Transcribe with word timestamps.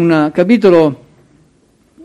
Un 0.00 0.30
capitolo 0.32 1.04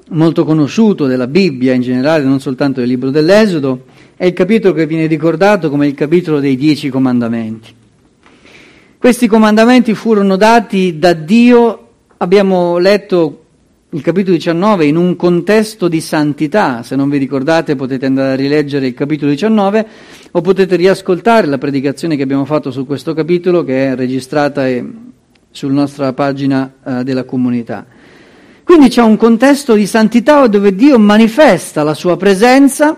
molto 0.10 0.44
conosciuto 0.44 1.06
della 1.06 1.28
Bibbia 1.28 1.72
in 1.72 1.80
generale, 1.80 2.26
non 2.26 2.42
soltanto 2.42 2.82
del 2.82 2.90
libro 2.90 3.10
dell'Esodo, 3.10 3.86
è 4.18 4.26
il 4.26 4.34
capitolo 4.34 4.74
che 4.74 4.86
viene 4.86 5.06
ricordato 5.06 5.70
come 5.70 5.88
il 5.88 5.94
capitolo 5.94 6.42
dei 6.42 6.58
dieci 6.58 6.90
comandamenti. 6.90 7.74
Questi 8.98 9.28
comandamenti 9.28 9.94
furono 9.94 10.36
dati 10.36 11.00
da 11.00 11.14
Dio, 11.14 11.88
abbiamo 12.18 12.80
letto 12.80 13.44
il 13.92 14.02
capitolo 14.02 14.36
19 14.36 14.86
in 14.86 14.98
un 14.98 15.16
contesto 15.16 15.88
di 15.88 16.02
santità, 16.02 16.84
se 16.84 16.98
non 16.98 17.08
vi 17.08 17.18
ricordate 17.18 17.78
potete 17.78 18.08
andare 18.08 18.34
a 18.34 18.36
rileggere 18.36 18.88
il 18.88 18.94
capitolo 18.94 19.32
19 19.32 19.88
o 20.32 20.42
potete 20.42 20.76
riascoltare 20.76 21.48
la 21.48 21.58
predicazione 21.58 22.18
che 22.18 22.24
abbiamo 22.24 22.44
fatto 22.44 22.72
su 22.72 22.86
questo 22.86 23.14
capitolo 23.14 23.64
che 23.64 23.92
è 23.92 23.96
registrata 23.96 24.68
sulla 25.56 25.74
nostra 25.74 26.12
pagina 26.12 26.74
eh, 26.86 27.04
della 27.04 27.24
comunità. 27.24 27.86
Quindi 28.64 28.90
c'è 28.90 29.02
un 29.02 29.16
contesto 29.16 29.74
di 29.74 29.86
santità 29.86 30.46
dove 30.48 30.76
Dio 30.76 31.00
manifesta 31.00 31.84
la 31.84 31.94
sua 31.94 32.18
presenza 32.18 32.98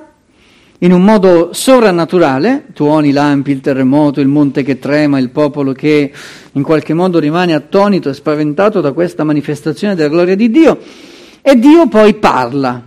in 0.80 0.92
un 0.92 1.04
modo 1.04 1.50
sovrannaturale, 1.54 2.66
tuoni, 2.74 3.12
lampi, 3.12 3.52
il 3.52 3.62
terremoto, 3.62 4.22
il 4.22 4.28
monte 4.28 4.64
che 4.64 4.80
trema, 4.80 5.20
il 5.20 5.30
popolo 5.30 5.72
che 5.74 6.12
in 6.52 6.64
qualche 6.64 6.94
modo 6.94 7.20
rimane 7.20 7.54
attonito 7.54 8.10
e 8.10 8.14
spaventato 8.14 8.82
da 8.82 8.92
questa 8.92 9.24
manifestazione 9.24 9.96
della 9.96 10.10
gloria 10.10 10.36
di 10.36 10.50
Dio, 10.50 10.80
e 11.42 11.60
Dio 11.60 11.88
poi 11.88 12.16
parla 12.16 12.82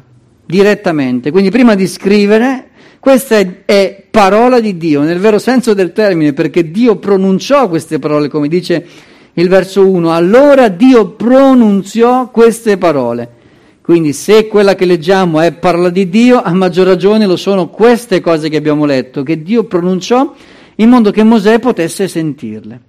direttamente. 0.45 1.30
Quindi 1.30 1.50
prima 1.50 1.75
di 1.75 1.87
scrivere, 1.87 2.70
questa 2.98 3.39
è, 3.39 3.64
è 3.64 4.05
parola 4.11 4.59
di 4.59 4.77
Dio, 4.77 5.02
nel 5.02 5.19
vero 5.19 5.39
senso 5.39 5.75
del 5.75 5.92
termine, 5.92 6.33
perché 6.33 6.70
Dio 6.70 6.97
pronunciò 6.97 7.69
queste 7.69 7.98
parole, 7.98 8.28
come 8.28 8.48
dice 8.48 8.87
il 9.34 9.48
verso 9.48 9.89
1, 9.89 10.12
allora 10.12 10.69
Dio 10.69 11.11
pronunziò 11.11 12.30
queste 12.30 12.77
parole. 12.77 13.39
Quindi 13.80 14.12
se 14.12 14.47
quella 14.47 14.75
che 14.75 14.84
leggiamo 14.84 15.41
è 15.41 15.53
parla 15.53 15.91
di 15.91 16.09
Dio, 16.09 16.41
a 16.42 16.53
maggior 16.53 16.87
ragione 16.87 17.27
lo 17.27 17.37
sono 17.37 17.69
queste 17.69 18.20
cose 18.20 18.48
che 18.48 18.56
abbiamo 18.56 18.84
letto, 18.84 19.22
che 19.22 19.42
Dio 19.42 19.64
pronunciò 19.64 20.34
in 20.77 20.89
modo 20.89 21.11
che 21.11 21.22
Mosè 21.22 21.59
potesse 21.59 22.06
sentirle. 22.06 22.81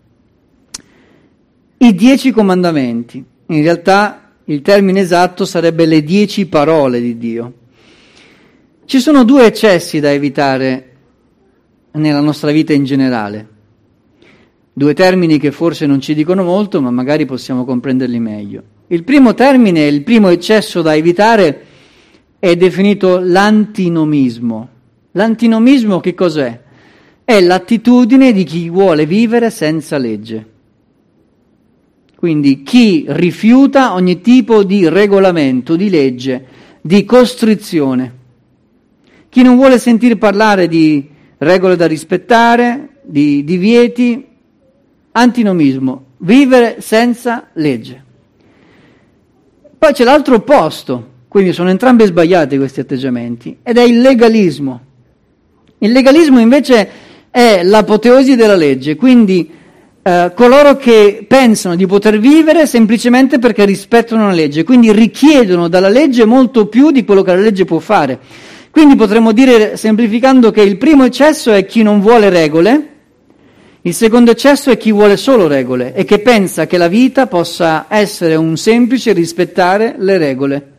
I 1.78 1.96
dieci 1.96 2.32
comandamenti, 2.32 3.24
in 3.48 3.64
realtà 3.64 4.32
il 4.46 4.62
termine 4.62 5.00
esatto 5.00 5.46
sarebbe 5.46 5.86
le 5.86 6.04
dieci 6.04 6.46
parole 6.46 7.02
di 7.02 7.18
Dio. 7.18 7.54
Ci 8.86 9.00
sono 9.00 9.24
due 9.24 9.46
eccessi 9.46 10.00
da 10.00 10.12
evitare 10.12 10.90
nella 11.94 12.20
nostra 12.20 12.52
vita 12.52 12.74
in 12.74 12.84
generale. 12.84 13.48
Due 14.74 14.94
termini 14.94 15.38
che 15.38 15.52
forse 15.52 15.86
non 15.86 16.00
ci 16.00 16.14
dicono 16.14 16.44
molto, 16.44 16.82
ma 16.82 16.92
magari 16.92 17.26
possiamo 17.26 17.66
comprenderli 17.66 18.20
meglio. 18.20 18.64
Il 18.88 19.04
primo 19.04 19.34
termine, 19.34 19.86
il 19.86 20.04
primo 20.04 20.30
eccesso 20.30 20.82
da 20.82 20.96
evitare 20.96 21.66
è 22.40 22.56
definito 22.56 23.20
l'antinomismo. 23.20 24.70
L'antinomismo 25.12 26.00
che 26.00 26.14
cos'è? 26.14 26.62
È 27.26 27.42
l'attitudine 27.42 28.32
di 28.32 28.46
chi 28.46 28.70
vuole 28.70 29.06
vivere 29.06 29.50
senza 29.50 29.98
legge. 29.98 30.46
Quindi 32.16 32.64
chi 32.64 33.06
rifiuta 33.08 33.94
ogni 33.94 34.22
tipo 34.22 34.64
di 34.64 34.88
regolamento, 34.88 35.76
di 35.76 35.90
legge, 35.90 36.46
di 36.82 37.04
costrizione. 37.04 38.20
Chi 39.28 39.42
non 39.44 39.56
vuole 39.58 39.78
sentir 39.80 40.18
parlare 40.18 40.68
di 40.68 41.10
regole 41.40 41.76
da 41.76 41.88
rispettare, 41.88 43.00
di 43.04 43.44
divieti, 43.44 44.28
Antinomismo, 45.14 46.06
vivere 46.18 46.78
senza 46.80 47.50
legge. 47.54 48.04
Poi 49.78 49.94
c'è 49.94 50.04
l'altro 50.04 50.36
opposto, 50.36 51.08
quindi 51.28 51.54
sono 51.54 51.70
entrambi 51.70 52.06
sbagliati 52.06 52.58
questi 52.58 52.80
atteggiamenti, 52.82 53.58
ed 53.64 53.78
è 53.78 53.82
il 53.82 54.00
legalismo. 54.00 54.80
Il 55.80 55.92
legalismo 55.92 56.40
invece 56.40 56.90
è 57.32 57.64
l'apoteosi 57.64 58.36
della 58.36 58.56
legge, 58.56 58.96
quindi 58.96 59.50
eh, 60.04 60.32
coloro 60.36 60.78
che 60.78 61.26
pensano 61.28 61.76
di 61.76 61.86
poter 61.86 62.20
vivere 62.20 62.66
semplicemente 62.66 63.40
perché 63.40 63.66
rispettano 63.66 64.28
la 64.28 64.34
legge, 64.34 64.64
quindi 64.64 64.92
richiedono 64.92 65.68
dalla 65.68 65.90
legge 65.90 66.26
molto 66.26 66.68
più 66.68 66.92
di 66.92 67.04
quello 67.04 67.22
che 67.22 67.34
la 67.34 67.42
legge 67.42 67.66
può 67.66 67.80
fare. 67.80 68.20
Quindi 68.72 68.96
potremmo 68.96 69.32
dire, 69.32 69.78
semplificando, 69.78 70.52
che 70.52 70.62
il 70.62 70.78
primo 70.78 71.04
eccesso 71.04 71.52
è 71.52 71.66
chi 71.66 71.84
non 71.84 72.00
vuole 72.00 72.30
regole, 72.30 72.91
il 73.84 73.94
secondo 73.96 74.30
eccesso 74.30 74.70
è 74.70 74.78
chi 74.78 74.92
vuole 74.92 75.18
solo 75.18 75.48
regole 75.48 75.96
e 75.96 76.04
che 76.04 76.20
pensa 76.20 76.68
che 76.68 76.78
la 76.78 76.88
vita 76.88 77.26
possa 77.26 77.88
essere 77.90 78.36
un 78.36 78.56
semplice 78.56 79.12
rispettare 79.12 79.96
le 79.98 80.18
regole. 80.20 80.72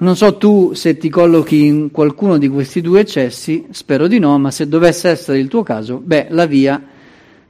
Non 0.00 0.16
so 0.16 0.36
tu 0.36 0.72
se 0.74 0.96
ti 0.96 1.08
collochi 1.08 1.66
in 1.66 1.92
qualcuno 1.92 2.36
di 2.36 2.48
questi 2.48 2.80
due 2.80 3.00
eccessi, 3.00 3.66
spero 3.70 4.08
di 4.08 4.18
no, 4.18 4.36
ma 4.40 4.50
se 4.50 4.66
dovesse 4.66 5.08
essere 5.08 5.38
il 5.38 5.46
tuo 5.46 5.62
caso, 5.62 6.02
beh, 6.04 6.26
la 6.30 6.46
via 6.46 6.82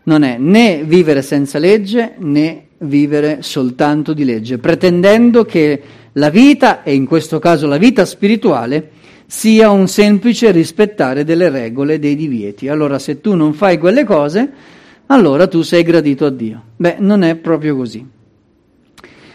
non 0.03 0.23
è 0.23 0.37
né 0.37 0.83
vivere 0.85 1.23
senza 1.23 1.59
legge 1.59 2.17
né 2.19 2.67
vivere 2.79 3.39
soltanto 3.41 4.13
di 4.13 4.27
legge, 4.27 4.59
pretendendo 4.59 5.47
che 5.47 5.81
la 6.13 6.29
vita, 6.29 6.83
e 6.83 6.93
in 6.93 7.07
questo 7.07 7.39
caso 7.39 7.67
la 7.67 7.79
vita 7.79 8.05
spirituale, 8.05 8.91
sia 9.35 9.71
un 9.71 9.89
semplice 9.89 10.51
rispettare 10.51 11.25
delle 11.25 11.49
regole, 11.49 11.99
dei 11.99 12.15
divieti. 12.15 12.69
Allora 12.69 12.99
se 12.99 13.23
tu 13.23 13.35
non 13.35 13.55
fai 13.55 13.79
quelle 13.79 14.05
cose, 14.05 14.53
allora 15.07 15.47
tu 15.47 15.63
sei 15.63 15.83
gradito 15.83 16.27
a 16.27 16.31
Dio. 16.31 16.63
Beh, 16.77 16.97
non 16.99 17.23
è 17.23 17.35
proprio 17.37 17.75
così. 17.75 18.07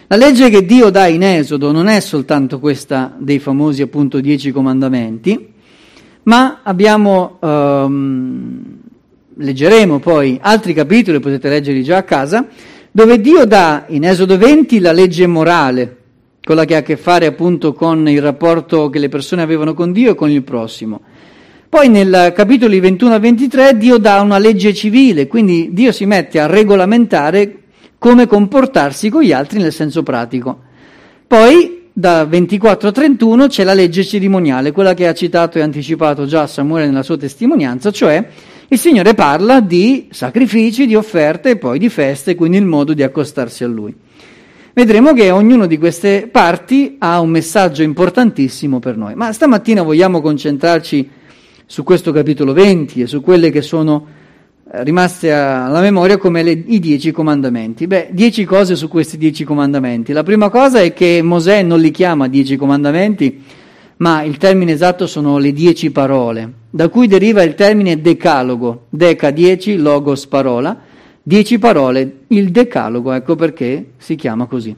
La 0.06 0.16
legge 0.16 0.50
che 0.50 0.64
Dio 0.64 0.92
dà 0.92 1.08
in 1.08 1.24
Esodo 1.24 1.72
non 1.72 1.88
è 1.88 2.00
soltanto 2.00 2.60
questa 2.60 3.16
dei 3.18 3.40
famosi 3.40 3.82
appunto 3.82 4.22
dieci 4.22 4.52
comandamenti, 4.52 5.54
ma 6.24 6.60
abbiamo, 6.62 7.40
um, 7.42 8.78
leggeremo 9.34 9.98
poi 9.98 10.38
altri 10.40 10.76
capitoli, 10.76 11.20
potete 11.20 11.50
leggerli 11.50 11.82
già 11.84 11.98
a 11.98 12.04
casa, 12.04 12.48
dove 12.92 13.20
Dio 13.20 13.46
dà 13.46 13.86
in 13.88 14.06
Esodo 14.06 14.38
20 14.38 14.80
la 14.80 14.92
legge 14.92 15.26
morale, 15.26 15.97
quella 16.48 16.64
che 16.64 16.76
ha 16.76 16.78
a 16.78 16.82
che 16.82 16.96
fare 16.96 17.26
appunto 17.26 17.74
con 17.74 18.08
il 18.08 18.22
rapporto 18.22 18.90
che 18.90 19.00
le 19.00 19.10
persone 19.10 19.42
avevano 19.42 19.74
con 19.74 19.92
Dio 19.92 20.12
e 20.12 20.16
con 20.16 20.30
il 20.30 20.44
prossimo. 20.44 21.02
Poi 21.68 21.90
nel 21.90 22.32
capitoli 22.34 22.80
21 22.80 23.16
a 23.16 23.20
23 23.20 23.76
Dio 23.76 23.98
dà 23.98 24.22
una 24.22 24.38
legge 24.38 24.74
civile, 24.74 25.28
quindi 25.28 25.72
Dio 25.74 25.92
si 25.92 26.06
mette 26.06 26.40
a 26.40 26.46
regolamentare 26.46 27.64
come 27.98 28.28
comportarsi 28.28 29.10
con 29.10 29.24
gli 29.24 29.34
altri 29.34 29.60
nel 29.60 29.74
senso 29.74 30.04
pratico. 30.04 30.62
Poi 31.28 31.90
da 31.92 32.24
24 32.24 32.88
a 32.88 32.92
31 32.94 33.48
c'è 33.48 33.66
la 33.66 33.74
legge 33.74 34.06
cerimoniale, 34.06 34.72
quella 34.72 34.94
che 34.94 35.06
ha 35.06 35.14
citato 35.14 35.58
e 35.58 35.62
anticipato 35.62 36.26
già 36.28 36.48
Samuele 36.48 36.86
nella 36.86 37.04
sua 37.04 37.18
testimonianza, 37.18 37.92
cioè 37.92 38.26
il 38.70 38.78
Signore 38.78 39.14
parla 39.16 39.60
di 39.60 40.08
sacrifici, 40.12 40.86
di 40.86 40.96
offerte 40.96 41.50
e 41.50 41.58
poi 41.58 41.78
di 41.78 41.90
feste, 41.90 42.36
quindi 42.36 42.56
il 42.56 42.66
modo 42.66 42.94
di 42.94 43.04
accostarsi 43.04 43.66
a 43.66 43.68
Lui 43.68 43.94
vedremo 44.78 45.12
che 45.14 45.32
ognuna 45.32 45.66
di 45.66 45.80
queste 45.80 46.30
parti 46.32 46.98
ha 47.00 47.20
un 47.20 47.32
messaggio 47.32 47.82
importantissimo 47.82 48.78
per 48.78 48.96
noi. 48.96 49.16
Ma 49.16 49.34
stamattina 49.34 49.82
vogliamo 49.82 50.22
concentrarci 50.22 51.10
su 51.66 51.84
questo 51.84 52.12
capitolo 52.12 52.54
20 52.54 53.02
e 53.02 53.08
su 53.08 53.22
quelle 53.22 53.50
che 53.50 53.64
sono 53.64 54.06
eh, 54.72 54.84
rimaste 54.84 55.34
alla 55.34 55.82
memoria 55.82 56.18
come 56.18 56.44
le, 56.44 56.52
i 56.52 56.78
dieci 56.78 57.12
comandamenti. 57.12 57.88
Beh, 57.88 58.10
dieci 58.12 58.46
cose 58.46 58.76
su 58.76 58.88
questi 58.88 59.18
dieci 59.18 59.44
comandamenti. 59.44 60.14
La 60.14 60.22
prima 60.22 60.50
cosa 60.50 60.80
è 60.80 60.94
che 60.94 61.22
Mosè 61.24 61.64
non 61.64 61.80
li 61.80 61.90
chiama 61.90 62.28
dieci 62.28 62.56
comandamenti, 62.56 63.44
ma 63.98 64.22
il 64.22 64.38
termine 64.38 64.74
esatto 64.74 65.08
sono 65.08 65.40
le 65.40 65.54
dieci 65.54 65.90
parole, 65.90 66.54
da 66.70 66.88
cui 66.90 67.08
deriva 67.08 67.42
il 67.42 67.56
termine 67.56 68.00
decalogo, 68.00 68.86
deca 68.90 69.32
dieci, 69.32 69.76
logos 69.76 70.28
parola, 70.28 70.82
Dieci 71.28 71.60
parole, 71.60 72.20
il 72.28 72.52
decalogo, 72.52 73.12
ecco 73.12 73.36
perché 73.36 73.88
si 73.98 74.16
chiama 74.16 74.46
così. 74.46 74.74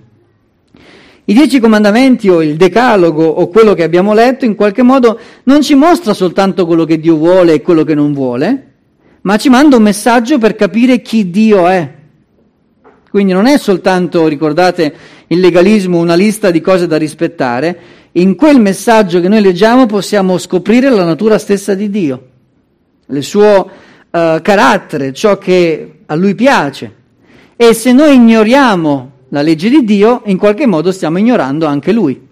I 1.25 1.31
dieci 1.31 1.59
comandamenti 1.59 2.27
o 2.27 2.41
il 2.41 2.55
decalogo 2.55 3.23
o 3.23 3.49
quello 3.49 3.75
che 3.75 3.83
abbiamo 3.83 4.15
letto 4.15 4.45
in 4.45 4.55
qualche 4.55 4.81
modo 4.81 5.19
non 5.43 5.61
ci 5.61 5.75
mostra 5.75 6.15
soltanto 6.15 6.65
quello 6.65 6.85
che 6.85 6.99
Dio 6.99 7.17
vuole 7.17 7.53
e 7.53 7.61
quello 7.61 7.83
che 7.83 7.93
non 7.93 8.13
vuole, 8.13 8.71
ma 9.21 9.37
ci 9.37 9.49
manda 9.49 9.75
un 9.75 9.83
messaggio 9.83 10.39
per 10.39 10.55
capire 10.55 11.03
chi 11.03 11.29
Dio 11.29 11.67
è. 11.67 11.87
Quindi 13.11 13.31
non 13.31 13.45
è 13.45 13.55
soltanto, 13.59 14.27
ricordate, 14.27 14.91
il 15.27 15.39
legalismo, 15.39 15.99
una 15.99 16.15
lista 16.15 16.49
di 16.49 16.61
cose 16.61 16.87
da 16.87 16.97
rispettare, 16.97 17.79
in 18.13 18.33
quel 18.33 18.59
messaggio 18.59 19.19
che 19.19 19.27
noi 19.27 19.41
leggiamo 19.41 19.85
possiamo 19.85 20.39
scoprire 20.39 20.89
la 20.89 21.05
natura 21.05 21.37
stessa 21.37 21.75
di 21.75 21.91
Dio, 21.91 22.27
il 23.05 23.23
suo 23.23 23.69
uh, 24.11 24.41
carattere, 24.41 25.13
ciò 25.13 25.37
che 25.37 25.99
a 26.05 26.15
lui 26.15 26.35
piace. 26.35 26.95
E 27.55 27.73
se 27.73 27.91
noi 27.91 28.15
ignoriamo 28.15 29.11
la 29.29 29.41
legge 29.41 29.69
di 29.69 29.83
Dio, 29.83 30.21
in 30.25 30.37
qualche 30.37 30.65
modo 30.65 30.91
stiamo 30.91 31.17
ignorando 31.17 31.65
anche 31.65 31.91
lui. 31.91 32.27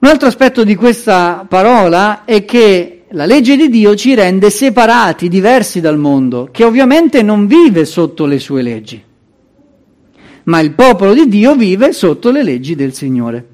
Un 0.00 0.08
altro 0.08 0.28
aspetto 0.28 0.62
di 0.64 0.76
questa 0.76 1.44
parola 1.48 2.24
è 2.24 2.44
che 2.44 3.04
la 3.10 3.24
legge 3.24 3.56
di 3.56 3.68
Dio 3.68 3.96
ci 3.96 4.14
rende 4.14 4.50
separati, 4.50 5.28
diversi 5.28 5.80
dal 5.80 5.98
mondo, 5.98 6.50
che 6.52 6.62
ovviamente 6.62 7.22
non 7.22 7.46
vive 7.46 7.84
sotto 7.84 8.26
le 8.26 8.38
sue 8.38 8.62
leggi. 8.62 9.02
ma 10.48 10.60
il 10.60 10.72
popolo 10.72 11.12
di 11.12 11.28
Dio 11.28 11.54
vive 11.54 11.92
sotto 11.92 12.30
le 12.30 12.42
leggi 12.42 12.74
del 12.74 12.94
Signore. 12.94 13.48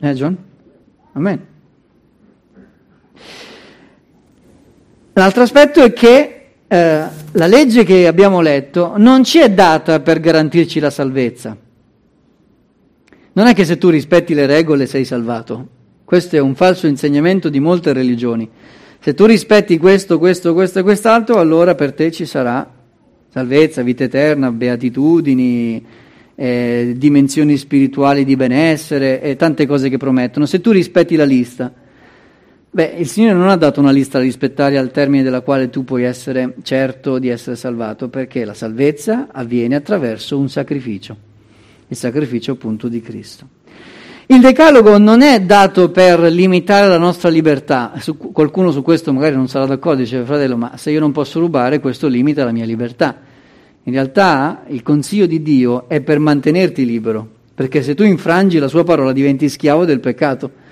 Eh 0.00 0.12
John? 0.14 0.36
Amen. 1.12 1.46
L'altro 5.16 5.42
aspetto 5.42 5.80
è 5.80 5.92
che 5.92 6.40
eh, 6.66 7.02
la 7.30 7.46
legge 7.46 7.84
che 7.84 8.08
abbiamo 8.08 8.40
letto 8.40 8.94
non 8.96 9.22
ci 9.22 9.38
è 9.38 9.48
data 9.48 10.00
per 10.00 10.18
garantirci 10.18 10.80
la 10.80 10.90
salvezza. 10.90 11.56
Non 13.32 13.46
è 13.46 13.54
che 13.54 13.64
se 13.64 13.78
tu 13.78 13.90
rispetti 13.90 14.34
le 14.34 14.46
regole 14.46 14.86
sei 14.86 15.04
salvato. 15.04 15.68
Questo 16.04 16.34
è 16.34 16.40
un 16.40 16.56
falso 16.56 16.88
insegnamento 16.88 17.48
di 17.48 17.60
molte 17.60 17.92
religioni. 17.92 18.48
Se 18.98 19.14
tu 19.14 19.24
rispetti 19.24 19.78
questo, 19.78 20.18
questo, 20.18 20.52
questo 20.52 20.80
e 20.80 20.82
quest'altro, 20.82 21.38
allora 21.38 21.76
per 21.76 21.92
te 21.92 22.10
ci 22.10 22.26
sarà 22.26 22.68
salvezza, 23.30 23.82
vita 23.82 24.02
eterna, 24.02 24.50
beatitudini, 24.50 25.84
eh, 26.34 26.94
dimensioni 26.96 27.56
spirituali 27.56 28.24
di 28.24 28.34
benessere 28.34 29.20
e 29.20 29.36
tante 29.36 29.66
cose 29.66 29.88
che 29.88 29.96
promettono. 29.96 30.46
Se 30.46 30.60
tu 30.60 30.72
rispetti 30.72 31.14
la 31.14 31.24
lista, 31.24 31.72
beh, 32.74 32.94
il 32.98 33.06
Signore 33.08 33.34
non 33.34 33.48
ha 33.48 33.56
dato 33.56 33.78
una 33.78 33.92
lista 33.92 34.18
da 34.18 34.24
rispettare 34.24 34.76
al 34.78 34.90
termine 34.90 35.22
della 35.22 35.42
quale 35.42 35.70
tu 35.70 35.84
puoi 35.84 36.02
essere 36.02 36.56
certo 36.62 37.18
di 37.18 37.28
essere 37.28 37.54
salvato, 37.54 38.08
perché 38.08 38.44
la 38.44 38.52
salvezza 38.52 39.28
avviene 39.30 39.76
attraverso 39.76 40.36
un 40.36 40.48
sacrificio, 40.48 41.16
il 41.86 41.96
sacrificio 41.96 42.52
appunto 42.52 42.88
di 42.88 43.00
Cristo. 43.00 43.46
Il 44.26 44.40
decalogo 44.40 44.98
non 44.98 45.20
è 45.20 45.40
dato 45.40 45.90
per 45.90 46.18
limitare 46.20 46.88
la 46.88 46.98
nostra 46.98 47.28
libertà. 47.28 47.92
Su, 47.98 48.16
qualcuno 48.16 48.72
su 48.72 48.82
questo 48.82 49.12
magari 49.12 49.36
non 49.36 49.48
sarà 49.48 49.66
d'accordo, 49.66 50.00
dice 50.00 50.24
fratello, 50.24 50.56
ma 50.56 50.76
se 50.76 50.90
io 50.90 50.98
non 50.98 51.12
posso 51.12 51.38
rubare, 51.38 51.78
questo 51.78 52.08
limita 52.08 52.44
la 52.44 52.50
mia 52.50 52.64
libertà. 52.64 53.16
In 53.84 53.92
realtà 53.92 54.64
il 54.68 54.82
consiglio 54.82 55.26
di 55.26 55.42
Dio 55.42 55.88
è 55.88 56.00
per 56.00 56.18
mantenerti 56.18 56.84
libero, 56.84 57.28
perché 57.54 57.82
se 57.82 57.94
tu 57.94 58.02
infrangi 58.02 58.58
la 58.58 58.66
sua 58.66 58.82
parola 58.82 59.12
diventi 59.12 59.48
schiavo 59.48 59.84
del 59.84 60.00
peccato. 60.00 60.62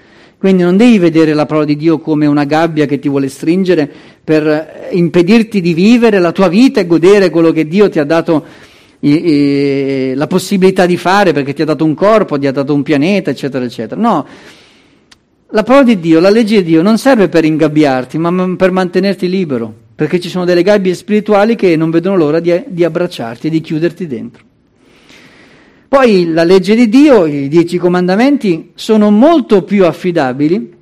Quindi 0.43 0.65
non 0.65 0.77
devi 0.77 0.99
vedere 0.99 1.35
la 1.35 1.47
parola 1.47 1.67
di 1.67 1.77
Dio 1.77 2.01
come 2.01 2.27
una 2.27 2.43
gabbia 2.43 2.85
che 2.85 2.99
ti 2.99 3.09
vuole 3.09 3.29
stringere 3.29 3.89
per 4.25 4.89
impedirti 4.91 5.61
di 5.61 5.73
vivere 5.73 6.19
la 6.19 6.33
tua 6.33 6.49
vita 6.49 6.81
e 6.81 6.87
godere 6.89 7.31
quello 7.31 7.53
che 7.53 7.69
Dio 7.69 7.89
ti 7.89 8.01
ha 8.01 8.05
dato 8.05 8.45
la 8.99 10.27
possibilità 10.27 10.85
di 10.85 10.97
fare 10.97 11.33
perché 11.33 11.53
ti 11.53 11.63
ha 11.63 11.65
dato 11.65 11.85
un 11.85 11.95
corpo, 11.95 12.41
ti 12.41 12.49
ha 12.49 12.51
dato 12.51 12.75
un 12.75 12.83
pianeta, 12.83 13.31
eccetera, 13.31 13.65
eccetera. 13.65 14.01
No, 14.01 14.27
la 15.47 15.63
parola 15.63 15.85
di 15.85 16.01
Dio, 16.01 16.19
la 16.19 16.29
legge 16.29 16.57
di 16.57 16.71
Dio 16.71 16.83
non 16.83 16.99
serve 16.99 17.29
per 17.29 17.45
ingabbiarti, 17.45 18.19
ma 18.19 18.57
per 18.57 18.73
mantenerti 18.73 19.29
libero, 19.29 19.73
perché 19.95 20.19
ci 20.19 20.29
sono 20.29 20.45
delle 20.45 20.65
gabbie 20.65 20.95
spirituali 20.95 21.55
che 21.55 21.77
non 21.77 21.91
vedono 21.91 22.17
l'ora 22.17 22.41
di, 22.41 22.65
di 22.67 22.83
abbracciarti 22.83 23.47
e 23.47 23.51
di 23.51 23.61
chiuderti 23.61 24.09
dentro. 24.09 24.43
Poi 25.93 26.33
la 26.33 26.45
legge 26.45 26.75
di 26.75 26.89
Dio, 26.89 27.27
i 27.27 27.49
dieci 27.49 27.77
comandamenti, 27.77 28.73
sono 28.75 29.11
molto 29.11 29.63
più 29.63 29.85
affidabili 29.85 30.75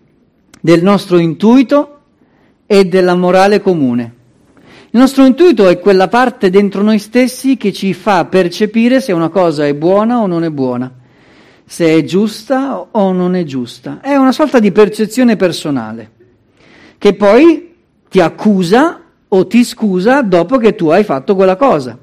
del 0.60 0.84
nostro 0.84 1.18
intuito 1.18 1.98
e 2.64 2.84
della 2.84 3.16
morale 3.16 3.60
comune. 3.60 4.14
Il 4.90 5.00
nostro 5.00 5.24
intuito 5.24 5.66
è 5.66 5.80
quella 5.80 6.06
parte 6.06 6.48
dentro 6.48 6.82
noi 6.82 7.00
stessi 7.00 7.56
che 7.56 7.72
ci 7.72 7.92
fa 7.92 8.26
percepire 8.26 9.00
se 9.00 9.10
una 9.10 9.30
cosa 9.30 9.66
è 9.66 9.74
buona 9.74 10.20
o 10.20 10.28
non 10.28 10.44
è 10.44 10.50
buona, 10.50 10.94
se 11.64 11.88
è 11.88 12.04
giusta 12.04 12.78
o 12.88 13.10
non 13.10 13.34
è 13.34 13.42
giusta. 13.42 13.98
È 14.00 14.14
una 14.14 14.30
sorta 14.30 14.60
di 14.60 14.70
percezione 14.70 15.34
personale 15.34 16.12
che 16.98 17.14
poi 17.14 17.74
ti 18.08 18.20
accusa 18.20 19.00
o 19.26 19.46
ti 19.48 19.64
scusa 19.64 20.22
dopo 20.22 20.56
che 20.58 20.76
tu 20.76 20.86
hai 20.90 21.02
fatto 21.02 21.34
quella 21.34 21.56
cosa. 21.56 21.98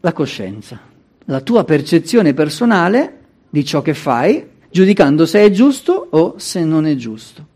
La 0.00 0.12
coscienza, 0.14 0.92
la 1.26 1.40
tua 1.40 1.64
percezione 1.64 2.34
personale 2.34 3.18
di 3.48 3.64
ciò 3.64 3.82
che 3.82 3.94
fai, 3.94 4.44
giudicando 4.70 5.26
se 5.26 5.44
è 5.44 5.50
giusto 5.50 6.08
o 6.10 6.34
se 6.36 6.64
non 6.64 6.86
è 6.86 6.96
giusto. 6.96 7.46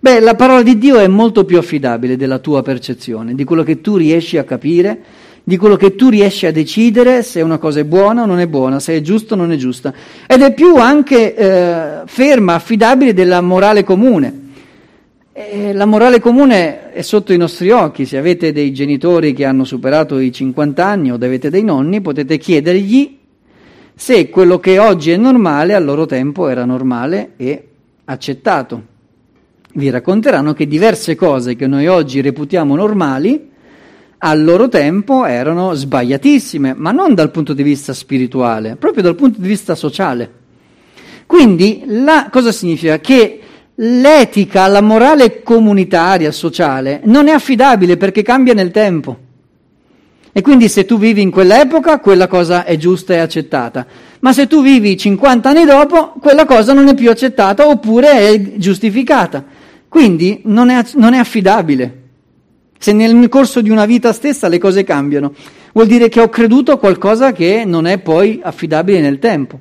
Beh, 0.00 0.20
la 0.20 0.34
parola 0.34 0.62
di 0.62 0.76
Dio 0.76 0.98
è 0.98 1.06
molto 1.06 1.44
più 1.44 1.56
affidabile 1.56 2.16
della 2.16 2.38
tua 2.38 2.62
percezione, 2.62 3.34
di 3.34 3.44
quello 3.44 3.62
che 3.62 3.80
tu 3.80 3.96
riesci 3.96 4.36
a 4.36 4.44
capire, 4.44 5.02
di 5.42 5.56
quello 5.56 5.76
che 5.76 5.94
tu 5.94 6.10
riesci 6.10 6.44
a 6.44 6.52
decidere 6.52 7.22
se 7.22 7.40
una 7.40 7.56
cosa 7.56 7.80
è 7.80 7.84
buona 7.84 8.22
o 8.22 8.26
non 8.26 8.38
è 8.38 8.46
buona, 8.46 8.80
se 8.80 8.96
è 8.96 9.00
giusta 9.00 9.34
o 9.34 9.36
non 9.38 9.50
è 9.50 9.56
giusta. 9.56 9.94
Ed 10.26 10.42
è 10.42 10.52
più 10.52 10.76
anche 10.76 11.34
eh, 11.34 12.02
ferma, 12.04 12.54
affidabile 12.54 13.14
della 13.14 13.40
morale 13.40 13.82
comune. 13.82 14.42
E 15.36 15.72
la 15.72 15.84
morale 15.84 16.20
comune 16.20 16.92
è 16.92 17.02
sotto 17.02 17.32
i 17.32 17.36
nostri 17.36 17.72
occhi. 17.72 18.06
Se 18.06 18.16
avete 18.16 18.52
dei 18.52 18.72
genitori 18.72 19.32
che 19.32 19.44
hanno 19.44 19.64
superato 19.64 20.20
i 20.20 20.30
50 20.30 20.86
anni 20.86 21.10
o 21.10 21.16
avete 21.16 21.50
dei 21.50 21.64
nonni, 21.64 22.00
potete 22.00 22.38
chiedergli 22.38 23.18
se 23.96 24.30
quello 24.30 24.60
che 24.60 24.78
oggi 24.78 25.10
è 25.10 25.16
normale 25.16 25.74
al 25.74 25.84
loro 25.84 26.06
tempo 26.06 26.48
era 26.48 26.64
normale 26.64 27.32
e 27.36 27.68
accettato 28.04 28.92
vi 29.74 29.90
racconteranno 29.90 30.52
che 30.52 30.66
diverse 30.66 31.14
cose 31.14 31.56
che 31.56 31.66
noi 31.66 31.86
oggi 31.86 32.20
reputiamo 32.20 32.76
normali, 32.76 33.50
al 34.18 34.44
loro 34.44 34.68
tempo 34.68 35.24
erano 35.24 35.74
sbagliatissime, 35.74 36.74
ma 36.76 36.92
non 36.92 37.14
dal 37.14 37.30
punto 37.30 37.52
di 37.52 37.62
vista 37.62 37.92
spirituale, 37.92 38.76
proprio 38.76 39.02
dal 39.02 39.16
punto 39.16 39.40
di 39.40 39.48
vista 39.48 39.74
sociale. 39.74 40.42
Quindi 41.26 41.82
la, 41.86 42.28
cosa 42.30 42.52
significa? 42.52 43.00
Che 43.00 43.40
l'etica, 43.76 44.66
la 44.68 44.80
morale 44.80 45.42
comunitaria, 45.42 46.30
sociale, 46.30 47.00
non 47.04 47.28
è 47.28 47.32
affidabile 47.32 47.96
perché 47.96 48.22
cambia 48.22 48.54
nel 48.54 48.70
tempo. 48.70 49.18
E 50.36 50.42
quindi 50.42 50.68
se 50.68 50.84
tu 50.84 50.98
vivi 50.98 51.22
in 51.22 51.30
quell'epoca, 51.30 52.00
quella 52.00 52.26
cosa 52.26 52.64
è 52.64 52.76
giusta 52.76 53.14
e 53.14 53.18
accettata. 53.18 53.86
Ma 54.20 54.32
se 54.32 54.48
tu 54.48 54.62
vivi 54.62 54.96
50 54.96 55.48
anni 55.48 55.64
dopo, 55.64 56.14
quella 56.20 56.44
cosa 56.44 56.72
non 56.72 56.88
è 56.88 56.94
più 56.94 57.08
accettata 57.08 57.68
oppure 57.68 58.10
è 58.10 58.56
giustificata. 58.56 59.44
Quindi 59.88 60.40
non 60.46 60.70
è, 60.70 60.84
non 60.94 61.14
è 61.14 61.18
affidabile. 61.18 62.02
Se 62.78 62.92
nel 62.92 63.28
corso 63.28 63.60
di 63.60 63.70
una 63.70 63.86
vita 63.86 64.12
stessa 64.12 64.48
le 64.48 64.58
cose 64.58 64.82
cambiano, 64.82 65.34
vuol 65.72 65.86
dire 65.86 66.08
che 66.08 66.20
ho 66.20 66.28
creduto 66.28 66.72
a 66.72 66.78
qualcosa 66.78 67.30
che 67.30 67.62
non 67.64 67.86
è 67.86 67.98
poi 67.98 68.40
affidabile 68.42 69.00
nel 69.00 69.20
tempo. 69.20 69.60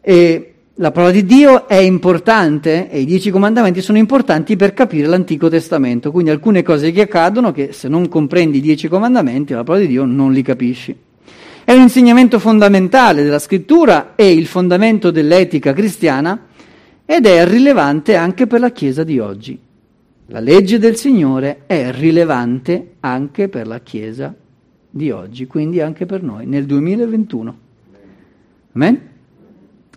E 0.00 0.55
la 0.78 0.90
parola 0.90 1.10
di 1.12 1.24
Dio 1.24 1.66
è 1.68 1.76
importante 1.76 2.90
e 2.90 3.00
i 3.00 3.06
dieci 3.06 3.30
comandamenti 3.30 3.80
sono 3.80 3.96
importanti 3.96 4.56
per 4.56 4.74
capire 4.74 5.06
l'Antico 5.06 5.48
Testamento, 5.48 6.10
quindi 6.10 6.30
alcune 6.30 6.62
cose 6.62 6.92
che 6.92 7.02
accadono 7.02 7.50
che 7.50 7.72
se 7.72 7.88
non 7.88 8.08
comprendi 8.08 8.58
i 8.58 8.60
dieci 8.60 8.86
comandamenti 8.86 9.54
la 9.54 9.64
parola 9.64 9.84
di 9.84 9.88
Dio 9.88 10.04
non 10.04 10.32
li 10.32 10.42
capisci. 10.42 10.94
È 11.64 11.72
un 11.72 11.80
insegnamento 11.80 12.38
fondamentale 12.38 13.22
della 13.22 13.38
scrittura 13.38 14.14
e 14.16 14.30
il 14.30 14.46
fondamento 14.46 15.10
dell'etica 15.10 15.72
cristiana 15.72 16.46
ed 17.06 17.24
è 17.24 17.46
rilevante 17.46 18.14
anche 18.14 18.46
per 18.46 18.60
la 18.60 18.70
Chiesa 18.70 19.02
di 19.02 19.18
oggi. 19.18 19.58
La 20.26 20.40
legge 20.40 20.78
del 20.78 20.96
Signore 20.96 21.60
è 21.66 21.90
rilevante 21.90 22.96
anche 23.00 23.48
per 23.48 23.66
la 23.66 23.80
Chiesa 23.80 24.34
di 24.90 25.10
oggi, 25.10 25.46
quindi 25.46 25.80
anche 25.80 26.04
per 26.04 26.22
noi, 26.22 26.44
nel 26.46 26.66
2021. 26.66 27.58
Amen? 28.72 29.14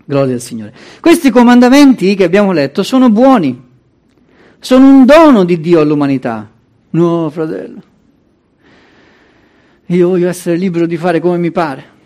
Gloria 0.10 0.34
al 0.34 0.42
Signore. 0.42 0.74
Questi 1.00 1.30
comandamenti 1.30 2.16
che 2.16 2.24
abbiamo 2.24 2.52
letto 2.52 2.82
sono 2.82 3.12
buoni, 3.12 3.62
sono 4.58 4.88
un 4.88 5.06
dono 5.06 5.44
di 5.44 5.60
Dio 5.60 5.82
all'umanità. 5.82 6.50
No, 6.90 7.30
fratello, 7.30 7.80
io 9.86 10.08
voglio 10.10 10.28
essere 10.28 10.56
libero 10.56 10.88
di 10.88 10.98
fare 10.98 11.20
come 11.20 11.38
mi 11.38 11.52
pare. 11.52 11.98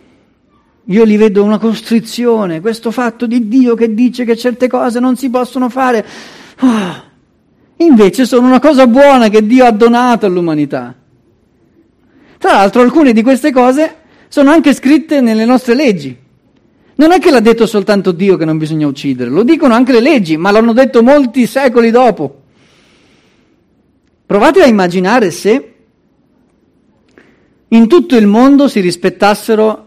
Io 0.84 1.02
li 1.04 1.16
vedo 1.16 1.42
una 1.42 1.56
costrizione, 1.56 2.60
questo 2.60 2.90
fatto 2.90 3.26
di 3.26 3.48
Dio 3.48 3.74
che 3.74 3.94
dice 3.94 4.26
che 4.26 4.36
certe 4.36 4.68
cose 4.68 5.00
non 5.00 5.16
si 5.16 5.30
possono 5.30 5.70
fare. 5.70 6.04
Oh, 6.60 7.02
invece 7.76 8.26
sono 8.26 8.46
una 8.46 8.60
cosa 8.60 8.86
buona 8.86 9.30
che 9.30 9.46
Dio 9.46 9.64
ha 9.64 9.70
donato 9.70 10.26
all'umanità. 10.26 10.94
Tra 12.36 12.52
l'altro 12.52 12.82
alcune 12.82 13.14
di 13.14 13.22
queste 13.22 13.50
cose 13.50 13.94
sono 14.28 14.50
anche 14.50 14.74
scritte 14.74 15.22
nelle 15.22 15.46
nostre 15.46 15.74
leggi. 15.74 16.20
Non 16.96 17.12
è 17.12 17.18
che 17.18 17.30
l'ha 17.30 17.40
detto 17.40 17.66
soltanto 17.66 18.12
Dio 18.12 18.36
che 18.36 18.44
non 18.44 18.58
bisogna 18.58 18.86
uccidere, 18.86 19.30
lo 19.30 19.42
dicono 19.42 19.74
anche 19.74 19.92
le 19.92 20.00
leggi, 20.00 20.36
ma 20.36 20.50
l'hanno 20.50 20.72
detto 20.72 21.02
molti 21.02 21.46
secoli 21.46 21.90
dopo. 21.90 22.42
Provate 24.26 24.62
a 24.62 24.66
immaginare 24.66 25.30
se 25.30 25.74
in 27.68 27.88
tutto 27.88 28.16
il 28.16 28.26
mondo 28.26 28.68
si 28.68 28.80
rispettassero 28.80 29.84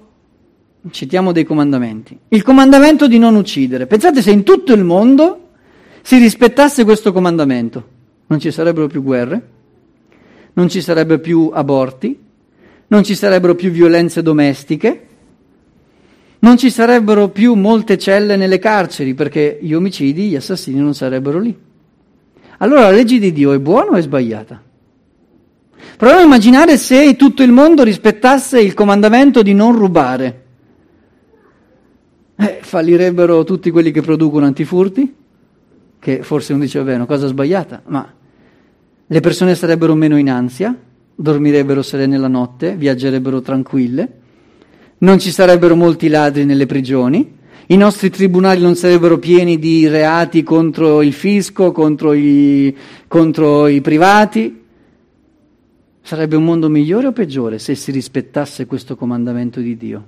citiamo 0.91 1.31
dei 1.31 1.43
comandamenti. 1.43 2.17
Il 2.29 2.43
comandamento 2.43 3.07
di 3.07 3.17
non 3.17 3.35
uccidere. 3.35 3.87
Pensate 3.87 4.21
se 4.21 4.31
in 4.31 4.43
tutto 4.43 4.73
il 4.73 4.83
mondo 4.83 5.49
si 6.01 6.17
rispettasse 6.17 6.83
questo 6.83 7.11
comandamento. 7.11 7.95
Non 8.27 8.39
ci 8.39 8.51
sarebbero 8.51 8.87
più 8.87 9.03
guerre, 9.03 9.41
non 10.53 10.69
ci 10.69 10.81
sarebbero 10.81 11.19
più 11.19 11.49
aborti, 11.53 12.17
non 12.87 13.03
ci 13.03 13.15
sarebbero 13.15 13.55
più 13.55 13.71
violenze 13.71 14.21
domestiche, 14.21 15.06
non 16.39 16.57
ci 16.57 16.69
sarebbero 16.69 17.29
più 17.29 17.53
molte 17.55 17.97
celle 17.97 18.35
nelle 18.35 18.59
carceri 18.59 19.13
perché 19.13 19.57
gli 19.61 19.73
omicidi, 19.73 20.29
gli 20.29 20.35
assassini 20.35 20.79
non 20.79 20.93
sarebbero 20.93 21.39
lì. 21.39 21.57
Allora 22.59 22.81
la 22.81 22.91
legge 22.91 23.19
di 23.19 23.31
Dio 23.31 23.53
è 23.53 23.59
buona 23.59 23.91
o 23.91 23.95
è 23.95 24.01
sbagliata? 24.01 24.61
Proviamo 25.97 26.21
a 26.21 26.25
immaginare 26.25 26.77
se 26.77 27.15
tutto 27.15 27.43
il 27.43 27.51
mondo 27.51 27.83
rispettasse 27.83 28.59
il 28.59 28.73
comandamento 28.73 29.41
di 29.41 29.53
non 29.53 29.75
rubare. 29.75 30.43
Eh, 32.35 32.59
fallirebbero 32.61 33.43
tutti 33.43 33.71
quelli 33.71 33.91
che 33.91 34.01
producono 34.01 34.45
antifurti, 34.45 35.15
che 35.99 36.21
forse 36.21 36.53
uno 36.53 36.63
dice, 36.63 36.79
vabbè, 36.79 36.91
è 36.91 36.95
una 36.95 37.05
cosa 37.07 37.25
sbagliata, 37.25 37.81
ma 37.87 38.13
le 39.07 39.19
persone 39.21 39.55
sarebbero 39.55 39.95
meno 39.95 40.17
in 40.17 40.29
ansia, 40.29 40.75
dormirebbero 41.15 41.81
serene 41.81 42.17
la 42.17 42.27
notte, 42.27 42.75
viaggerebbero 42.75 43.41
tranquille, 43.41 44.16
non 44.99 45.19
ci 45.19 45.31
sarebbero 45.31 45.75
molti 45.75 46.07
ladri 46.07 46.45
nelle 46.45 46.65
prigioni, 46.65 47.35
i 47.69 47.75
nostri 47.75 48.09
tribunali 48.09 48.61
non 48.61 48.75
sarebbero 48.75 49.19
pieni 49.19 49.59
di 49.59 49.89
reati 49.89 50.41
contro 50.41 51.01
il 51.01 51.11
fisco, 51.11 51.73
contro 51.73 52.13
i, 52.13 52.73
contro 53.09 53.67
i 53.67 53.81
privati. 53.81 54.63
Sarebbe 56.01 56.37
un 56.37 56.45
mondo 56.45 56.69
migliore 56.69 57.07
o 57.07 57.11
peggiore 57.11 57.59
se 57.59 57.75
si 57.75 57.91
rispettasse 57.91 58.65
questo 58.65 58.95
comandamento 58.95 59.59
di 59.59 59.75
Dio? 59.75 60.07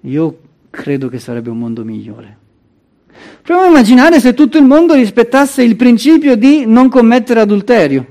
Io 0.00 0.38
credo 0.70 1.10
che 1.10 1.18
sarebbe 1.18 1.50
un 1.50 1.58
mondo 1.58 1.84
migliore. 1.84 2.38
Proviamo 3.42 3.68
a 3.68 3.70
immaginare 3.70 4.18
se 4.18 4.32
tutto 4.32 4.56
il 4.56 4.64
mondo 4.64 4.94
rispettasse 4.94 5.62
il 5.62 5.76
principio 5.76 6.36
di 6.36 6.64
non 6.64 6.88
commettere 6.88 7.40
adulterio. 7.40 8.06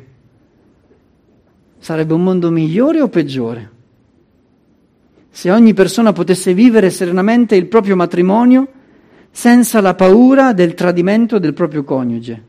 Sarebbe 1.80 2.14
un 2.14 2.22
mondo 2.22 2.52
migliore 2.52 3.02
o 3.02 3.08
peggiore? 3.10 3.72
Se 5.36 5.50
ogni 5.50 5.74
persona 5.74 6.14
potesse 6.14 6.54
vivere 6.54 6.92
serenamente 6.92 7.56
il 7.56 7.66
proprio 7.66 7.96
matrimonio 7.96 8.68
senza 9.32 9.82
la 9.82 9.96
paura 9.96 10.54
del 10.54 10.76
tradimento 10.76 11.40
del 11.40 11.56
proprio 11.56 11.84
coniuge. 11.84 12.44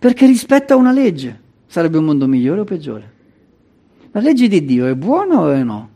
Perché 0.00 0.26
rispetta 0.26 0.74
una 0.74 0.90
legge. 0.90 1.40
Sarebbe 1.68 1.96
un 1.96 2.06
mondo 2.06 2.26
migliore 2.26 2.62
o 2.62 2.64
peggiore? 2.64 3.12
La 4.10 4.20
legge 4.20 4.48
di 4.48 4.64
Dio 4.64 4.86
è 4.86 4.96
buona 4.96 5.38
o 5.38 5.62
no? 5.62 5.88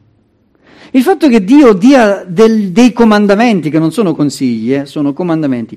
Il 0.93 1.03
fatto 1.03 1.29
che 1.29 1.43
Dio 1.43 1.73
dia 1.73 2.25
del, 2.25 2.71
dei 2.71 2.93
comandamenti, 2.93 3.69
che 3.69 3.81
non 3.81 3.91
sono 3.91 4.15
consigli, 4.15 4.75
eh, 4.75 4.87
sono 4.87 5.13
comandamenti, 5.13 5.77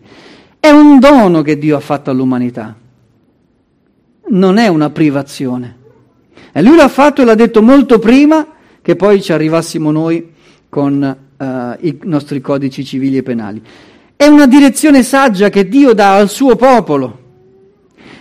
è 0.60 0.70
un 0.70 1.00
dono 1.00 1.42
che 1.42 1.58
Dio 1.58 1.76
ha 1.76 1.80
fatto 1.80 2.12
all'umanità. 2.12 2.76
Non 4.28 4.58
è 4.58 4.68
una 4.68 4.92
privazione. 4.92 5.76
E 6.52 6.62
lui 6.62 6.76
l'ha 6.76 6.88
fatto 6.88 7.24
e 7.24 7.26
l'ha 7.26 7.34
detto 7.34 7.64
molto 7.64 7.98
prima 7.98 8.50
che 8.86 8.96
poi 8.96 9.20
ci 9.20 9.34
arrivassimo 9.34 9.90
noi 9.90 10.32
con 10.70 11.18
uh, 11.38 11.44
i 11.80 11.98
nostri 12.04 12.40
codici 12.40 12.86
civili 12.86 13.18
e 13.18 13.24
penali. 13.24 13.60
È 14.16 14.28
una 14.28 14.46
direzione 14.46 15.02
saggia 15.02 15.50
che 15.50 15.68
Dio 15.68 15.94
dà 15.94 16.16
al 16.16 16.30
suo 16.30 16.56
popolo. 16.56 17.20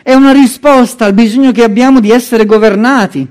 È 0.03 0.15
una 0.15 0.33
risposta 0.33 1.05
al 1.05 1.13
bisogno 1.13 1.53
che 1.53 1.65
abbiamo 1.65 2.01
di 2.01 2.11
essere 2.11 2.47
governati. 2.47 3.29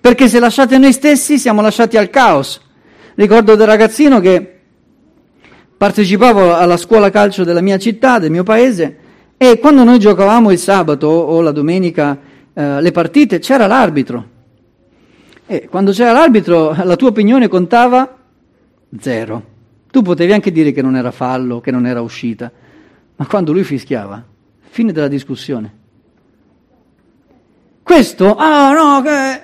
Perché 0.00 0.28
se 0.28 0.38
lasciate 0.38 0.78
noi 0.78 0.92
stessi 0.92 1.36
siamo 1.36 1.62
lasciati 1.62 1.96
al 1.96 2.10
caos. 2.10 2.60
Ricordo 3.16 3.56
da 3.56 3.64
ragazzino 3.64 4.20
che 4.20 4.60
partecipavo 5.76 6.54
alla 6.54 6.76
scuola 6.76 7.10
calcio 7.10 7.42
della 7.42 7.60
mia 7.60 7.76
città, 7.76 8.20
del 8.20 8.30
mio 8.30 8.44
paese, 8.44 8.98
e 9.36 9.58
quando 9.58 9.82
noi 9.82 9.98
giocavamo 9.98 10.52
il 10.52 10.58
sabato 10.60 11.08
o 11.08 11.40
la 11.40 11.50
domenica 11.50 12.16
eh, 12.54 12.80
le 12.80 12.92
partite 12.92 13.40
c'era 13.40 13.66
l'arbitro. 13.66 14.31
E 15.46 15.68
quando 15.68 15.92
c'era 15.92 16.12
l'arbitro 16.12 16.74
la 16.84 16.96
tua 16.96 17.08
opinione 17.08 17.48
contava 17.48 18.16
zero. 18.98 19.50
Tu 19.90 20.00
potevi 20.02 20.32
anche 20.32 20.50
dire 20.52 20.72
che 20.72 20.80
non 20.80 20.96
era 20.96 21.10
fallo, 21.10 21.60
che 21.60 21.70
non 21.70 21.86
era 21.86 22.00
uscita, 22.00 22.50
ma 23.16 23.26
quando 23.26 23.52
lui 23.52 23.62
fischiava, 23.62 24.24
fine 24.70 24.92
della 24.92 25.08
discussione. 25.08 25.80
Questo, 27.82 28.34
ah 28.36 28.72
no, 28.72 29.02
che... 29.02 29.42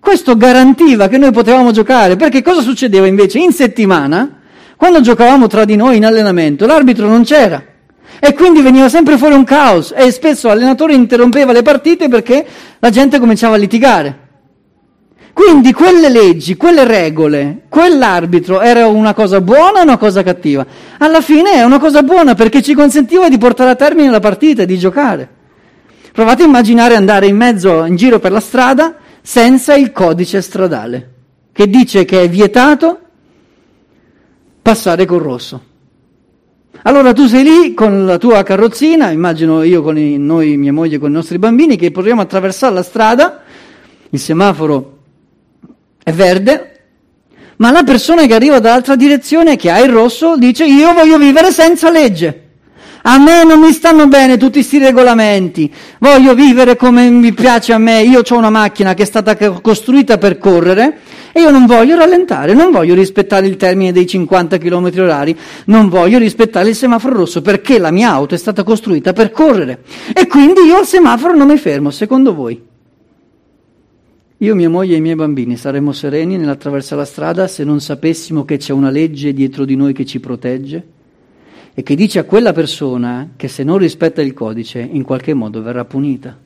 questo 0.00 0.36
garantiva 0.38 1.08
che 1.08 1.18
noi 1.18 1.32
potevamo 1.32 1.70
giocare, 1.70 2.16
perché 2.16 2.40
cosa 2.40 2.62
succedeva 2.62 3.06
invece? 3.06 3.40
In 3.40 3.52
settimana, 3.52 4.40
quando 4.76 5.02
giocavamo 5.02 5.48
tra 5.48 5.66
di 5.66 5.76
noi 5.76 5.98
in 5.98 6.06
allenamento, 6.06 6.64
l'arbitro 6.64 7.06
non 7.06 7.24
c'era. 7.24 7.62
E 8.20 8.32
quindi 8.32 8.62
veniva 8.62 8.88
sempre 8.88 9.18
fuori 9.18 9.34
un 9.34 9.44
caos 9.44 9.92
e 9.94 10.10
spesso 10.10 10.48
l'allenatore 10.48 10.94
interrompeva 10.94 11.52
le 11.52 11.62
partite 11.62 12.08
perché 12.08 12.46
la 12.78 12.88
gente 12.88 13.18
cominciava 13.18 13.56
a 13.56 13.58
litigare. 13.58 14.23
Quindi 15.34 15.72
quelle 15.72 16.08
leggi, 16.08 16.56
quelle 16.56 16.84
regole, 16.84 17.62
quell'arbitro 17.68 18.60
era 18.60 18.86
una 18.86 19.14
cosa 19.14 19.40
buona 19.40 19.80
o 19.80 19.82
una 19.82 19.98
cosa 19.98 20.22
cattiva? 20.22 20.64
Alla 20.98 21.20
fine 21.20 21.54
è 21.54 21.64
una 21.64 21.80
cosa 21.80 22.04
buona 22.04 22.36
perché 22.36 22.62
ci 22.62 22.72
consentiva 22.72 23.28
di 23.28 23.36
portare 23.36 23.70
a 23.70 23.74
termine 23.74 24.10
la 24.10 24.20
partita 24.20 24.62
e 24.62 24.66
di 24.66 24.78
giocare. 24.78 25.28
Provate 26.12 26.44
a 26.44 26.46
immaginare 26.46 26.94
andare 26.94 27.26
in 27.26 27.36
mezzo, 27.36 27.84
in 27.84 27.96
giro 27.96 28.20
per 28.20 28.30
la 28.30 28.38
strada, 28.38 28.94
senza 29.20 29.74
il 29.74 29.90
codice 29.90 30.40
stradale, 30.40 31.10
che 31.50 31.68
dice 31.68 32.04
che 32.04 32.22
è 32.22 32.28
vietato 32.28 33.00
passare 34.62 35.04
col 35.04 35.20
rosso. 35.20 35.62
Allora 36.82 37.12
tu 37.12 37.26
sei 37.26 37.42
lì 37.42 37.74
con 37.74 38.06
la 38.06 38.18
tua 38.18 38.44
carrozzina, 38.44 39.10
immagino 39.10 39.64
io 39.64 39.82
con 39.82 39.98
i, 39.98 40.16
noi, 40.16 40.56
mia 40.56 40.72
moglie, 40.72 40.98
con 40.98 41.10
i 41.10 41.14
nostri 41.14 41.38
bambini, 41.38 41.74
che 41.74 41.90
proviamo 41.90 42.20
a 42.20 42.24
attraversare 42.24 42.72
la 42.72 42.82
strada, 42.84 43.42
il 44.10 44.20
semaforo 44.20 44.92
è 46.04 46.12
verde, 46.12 46.70
ma 47.56 47.70
la 47.70 47.82
persona 47.82 48.26
che 48.26 48.34
arriva 48.34 48.58
dall'altra 48.58 48.94
direzione, 48.94 49.56
che 49.56 49.70
ha 49.70 49.78
il 49.78 49.90
rosso, 49.90 50.36
dice 50.36 50.64
io 50.66 50.92
voglio 50.92 51.16
vivere 51.16 51.50
senza 51.50 51.90
legge. 51.90 52.40
A 53.06 53.18
me 53.18 53.44
non 53.44 53.58
mi 53.58 53.72
stanno 53.72 54.06
bene 54.06 54.36
tutti 54.36 54.60
questi 54.60 54.78
regolamenti, 54.78 55.72
voglio 55.98 56.34
vivere 56.34 56.76
come 56.76 57.10
mi 57.10 57.32
piace 57.34 57.72
a 57.74 57.78
me, 57.78 58.02
io 58.02 58.22
ho 58.26 58.36
una 58.36 58.48
macchina 58.48 58.94
che 58.94 59.02
è 59.02 59.06
stata 59.06 59.36
costruita 59.60 60.16
per 60.16 60.38
correre 60.38 61.00
e 61.32 61.40
io 61.40 61.50
non 61.50 61.66
voglio 61.66 61.96
rallentare, 61.96 62.54
non 62.54 62.70
voglio 62.70 62.94
rispettare 62.94 63.46
il 63.46 63.56
termine 63.56 63.92
dei 63.92 64.06
50 64.06 64.56
km 64.56 64.90
orari, 65.00 65.36
non 65.66 65.90
voglio 65.90 66.16
rispettare 66.16 66.70
il 66.70 66.74
semaforo 66.76 67.16
rosso 67.16 67.42
perché 67.42 67.78
la 67.78 67.90
mia 67.90 68.10
auto 68.10 68.34
è 68.34 68.38
stata 68.38 68.62
costruita 68.62 69.12
per 69.12 69.30
correre 69.30 69.80
e 70.14 70.26
quindi 70.26 70.62
io 70.62 70.78
al 70.78 70.86
semaforo 70.86 71.36
non 71.36 71.48
mi 71.48 71.58
fermo, 71.58 71.90
secondo 71.90 72.34
voi? 72.34 72.72
Io, 74.44 74.54
mia 74.54 74.68
moglie 74.68 74.92
e 74.92 74.98
i 74.98 75.00
miei 75.00 75.14
bambini 75.14 75.56
saremmo 75.56 75.92
sereni 75.92 76.36
nell'attraversare 76.36 77.00
la 77.00 77.06
strada 77.06 77.48
se 77.48 77.64
non 77.64 77.80
sapessimo 77.80 78.44
che 78.44 78.58
c'è 78.58 78.74
una 78.74 78.90
legge 78.90 79.32
dietro 79.32 79.64
di 79.64 79.74
noi 79.74 79.94
che 79.94 80.04
ci 80.04 80.20
protegge 80.20 80.86
e 81.72 81.82
che 81.82 81.94
dice 81.94 82.18
a 82.18 82.24
quella 82.24 82.52
persona 82.52 83.30
che 83.36 83.48
se 83.48 83.64
non 83.64 83.78
rispetta 83.78 84.20
il 84.20 84.34
codice 84.34 84.80
in 84.80 85.02
qualche 85.02 85.32
modo 85.32 85.62
verrà 85.62 85.86
punita. 85.86 86.38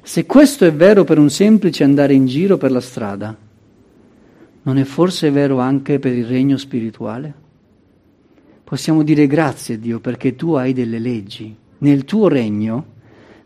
Se 0.00 0.24
questo 0.24 0.64
è 0.64 0.72
vero 0.72 1.04
per 1.04 1.18
un 1.18 1.28
semplice 1.28 1.84
andare 1.84 2.14
in 2.14 2.24
giro 2.24 2.56
per 2.56 2.70
la 2.70 2.80
strada, 2.80 3.36
non 4.62 4.78
è 4.78 4.84
forse 4.84 5.30
vero 5.30 5.58
anche 5.58 5.98
per 5.98 6.14
il 6.14 6.24
regno 6.24 6.56
spirituale? 6.56 7.34
Possiamo 8.64 9.02
dire 9.02 9.26
grazie 9.26 9.74
a 9.74 9.78
Dio 9.78 10.00
perché 10.00 10.36
tu 10.36 10.54
hai 10.54 10.72
delle 10.72 10.98
leggi. 10.98 11.54
Nel 11.80 12.06
tuo 12.06 12.28
regno 12.28 12.86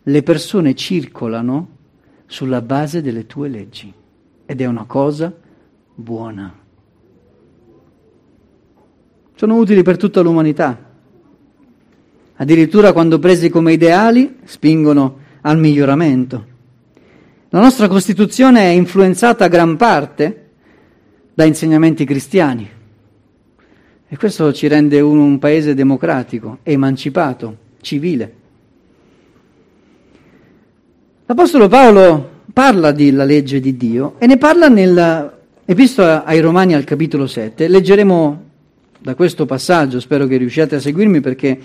le 0.04 0.22
persone 0.22 0.76
circolano 0.76 1.78
sulla 2.30 2.62
base 2.62 3.02
delle 3.02 3.26
tue 3.26 3.48
leggi 3.48 3.92
ed 4.46 4.60
è 4.60 4.64
una 4.64 4.84
cosa 4.84 5.34
buona. 5.92 6.54
Sono 9.34 9.56
utili 9.56 9.82
per 9.82 9.96
tutta 9.96 10.20
l'umanità. 10.20 10.90
Addirittura 12.36 12.92
quando 12.92 13.18
presi 13.18 13.50
come 13.50 13.72
ideali 13.72 14.38
spingono 14.44 15.18
al 15.40 15.58
miglioramento. 15.58 16.46
La 17.48 17.60
nostra 17.60 17.88
Costituzione 17.88 18.60
è 18.60 18.68
influenzata 18.68 19.46
a 19.46 19.48
gran 19.48 19.76
parte 19.76 20.50
da 21.34 21.42
insegnamenti 21.44 22.04
cristiani 22.04 22.70
e 24.06 24.16
questo 24.16 24.52
ci 24.52 24.68
rende 24.68 25.00
un, 25.00 25.18
un 25.18 25.38
paese 25.40 25.74
democratico, 25.74 26.58
emancipato, 26.62 27.56
civile. 27.80 28.34
L'Apostolo 31.30 31.68
Paolo 31.68 32.28
parla 32.52 32.90
della 32.90 33.22
legge 33.22 33.60
di 33.60 33.76
Dio 33.76 34.14
e 34.18 34.26
ne 34.26 34.36
parla 34.36 34.66
nell'Epistola 34.66 36.24
ai 36.24 36.40
Romani 36.40 36.74
al 36.74 36.82
capitolo 36.82 37.28
7. 37.28 37.68
Leggeremo 37.68 38.42
da 38.98 39.14
questo 39.14 39.46
passaggio, 39.46 40.00
spero 40.00 40.26
che 40.26 40.38
riusciate 40.38 40.74
a 40.74 40.80
seguirmi 40.80 41.20
perché 41.20 41.56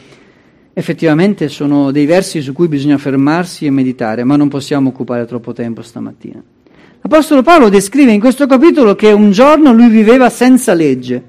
effettivamente 0.72 1.50
sono 1.50 1.90
dei 1.90 2.06
versi 2.06 2.42
su 2.42 2.54
cui 2.54 2.68
bisogna 2.68 3.00
fermarsi 3.00 3.66
e 3.66 3.72
meditare, 3.72 4.24
ma 4.24 4.36
non 4.36 4.50
possiamo 4.50 4.90
occupare 4.90 5.26
troppo 5.26 5.52
tempo 5.52 5.82
stamattina. 5.82 6.44
L'Apostolo 7.02 7.42
Paolo 7.42 7.68
descrive 7.68 8.12
in 8.12 8.20
questo 8.20 8.46
capitolo 8.46 8.94
che 8.94 9.12
un 9.14 9.32
giorno 9.32 9.74
lui 9.74 9.90
viveva 9.90 10.30
senza 10.30 10.76
legge 10.76 11.24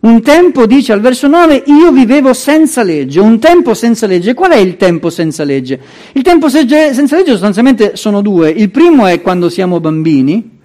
un 0.00 0.22
tempo, 0.22 0.66
dice 0.66 0.92
al 0.92 1.00
verso 1.00 1.26
9, 1.26 1.64
io 1.66 1.90
vivevo 1.90 2.32
senza 2.32 2.84
legge, 2.84 3.18
un 3.18 3.40
tempo 3.40 3.74
senza 3.74 4.06
legge. 4.06 4.32
Qual 4.32 4.52
è 4.52 4.56
il 4.56 4.76
tempo 4.76 5.10
senza 5.10 5.42
legge? 5.42 5.80
Il 6.12 6.22
tempo 6.22 6.48
senza 6.48 6.76
legge 7.16 7.32
sostanzialmente 7.32 7.96
sono 7.96 8.20
due. 8.20 8.50
Il 8.50 8.70
primo 8.70 9.06
è 9.06 9.20
quando 9.20 9.48
siamo 9.48 9.80
bambini 9.80 10.58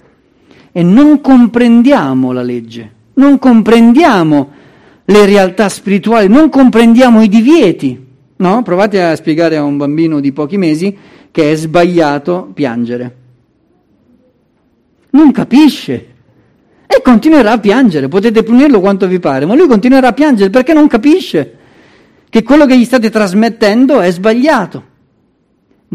e 0.71 0.83
non 0.83 1.19
comprendiamo 1.19 2.31
la 2.31 2.43
legge, 2.43 2.91
non 3.15 3.39
comprendiamo 3.39 4.49
le 5.05 5.25
realtà 5.25 5.67
spirituali, 5.67 6.27
non 6.27 6.49
comprendiamo 6.49 7.23
i 7.23 7.27
divieti. 7.27 8.01
No? 8.35 8.61
Provate 8.61 9.01
a 9.01 9.15
spiegare 9.15 9.57
a 9.57 9.63
un 9.63 9.77
bambino 9.77 10.19
di 10.19 10.31
pochi 10.31 10.57
mesi 10.57 10.95
che 11.31 11.51
è 11.51 11.55
sbagliato 11.55 12.51
piangere. 12.53 13.15
Non 15.09 15.31
capisce 15.31 16.12
e 16.97 17.01
continuerà 17.01 17.53
a 17.53 17.59
piangere. 17.59 18.07
Potete 18.07 18.43
punirlo 18.43 18.79
quanto 18.79 19.07
vi 19.07 19.19
pare, 19.19 19.45
ma 19.45 19.55
lui 19.55 19.67
continuerà 19.67 20.09
a 20.09 20.13
piangere 20.13 20.49
perché 20.49 20.73
non 20.73 20.87
capisce 20.87 21.57
che 22.29 22.43
quello 22.43 22.65
che 22.65 22.77
gli 22.77 22.85
state 22.85 23.09
trasmettendo 23.09 23.99
è 23.99 24.11
sbagliato. 24.11 24.91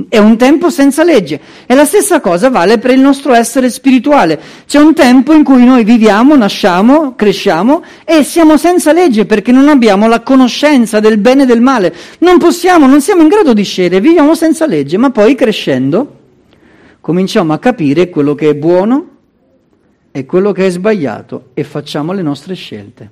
È 0.08 0.18
un 0.18 0.36
tempo 0.36 0.70
senza 0.70 1.02
legge. 1.02 1.40
E 1.66 1.74
la 1.74 1.84
stessa 1.84 2.20
cosa 2.20 2.50
vale 2.50 2.78
per 2.78 2.92
il 2.92 3.00
nostro 3.00 3.32
essere 3.32 3.68
spirituale. 3.68 4.40
C'è 4.64 4.78
un 4.78 4.94
tempo 4.94 5.32
in 5.32 5.42
cui 5.42 5.64
noi 5.64 5.82
viviamo, 5.82 6.36
nasciamo, 6.36 7.14
cresciamo 7.16 7.82
e 8.04 8.22
siamo 8.22 8.56
senza 8.56 8.92
legge 8.92 9.26
perché 9.26 9.50
non 9.50 9.68
abbiamo 9.68 10.06
la 10.06 10.20
conoscenza 10.20 11.00
del 11.00 11.18
bene 11.18 11.42
e 11.42 11.46
del 11.46 11.60
male. 11.60 11.92
Non 12.20 12.38
possiamo, 12.38 12.86
non 12.86 13.00
siamo 13.00 13.22
in 13.22 13.28
grado 13.28 13.52
di 13.52 13.64
scegliere, 13.64 14.00
viviamo 14.00 14.36
senza 14.36 14.66
legge, 14.66 14.96
ma 14.96 15.10
poi 15.10 15.34
crescendo 15.34 16.14
cominciamo 17.00 17.52
a 17.52 17.58
capire 17.58 18.10
quello 18.10 18.34
che 18.34 18.50
è 18.50 18.54
buono 18.54 19.17
e 20.18 20.26
quello 20.26 20.50
che 20.50 20.66
è 20.66 20.70
sbagliato 20.70 21.50
e 21.54 21.62
facciamo 21.62 22.12
le 22.12 22.22
nostre 22.22 22.54
scelte. 22.54 23.10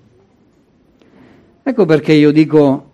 Ecco 1.62 1.84
perché 1.84 2.12
io 2.12 2.32
dico 2.32 2.90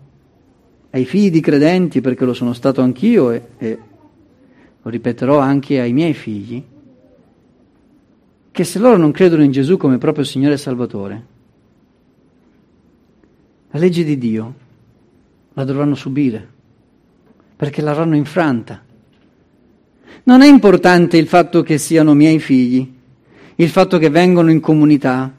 ai 0.91 1.03
figli 1.03 1.31
di 1.31 1.41
credenti, 1.41 1.99
perché 1.99 2.23
lo 2.23 2.35
sono 2.35 2.53
stato 2.53 2.81
anch'io 2.81 3.31
e, 3.31 3.41
e 3.57 3.79
lo 4.79 4.89
ripeterò 4.91 5.39
anche 5.39 5.79
ai 5.79 5.93
miei 5.93 6.13
figli, 6.13 6.63
che 8.51 8.63
se 8.63 8.77
loro 8.77 8.97
non 8.97 9.11
credono 9.11 9.41
in 9.41 9.51
Gesù 9.51 9.77
come 9.77 9.97
proprio 9.97 10.23
Signore 10.23 10.53
e 10.53 10.57
Salvatore, 10.57 11.25
la 13.71 13.79
legge 13.79 14.03
di 14.03 14.19
Dio 14.19 14.53
la 15.53 15.63
dovranno 15.63 15.95
subire, 15.95 16.47
perché 17.55 17.81
l'avranno 17.81 18.15
infranta. 18.15 18.79
Non 20.25 20.41
è 20.41 20.47
importante 20.47 21.17
il 21.17 21.25
fatto 21.25 21.63
che 21.63 21.79
siano 21.79 22.13
miei 22.13 22.37
figli, 22.37 23.01
il 23.55 23.69
fatto 23.69 23.97
che 23.97 24.09
vengono 24.09 24.51
in 24.51 24.59
comunità, 24.59 25.31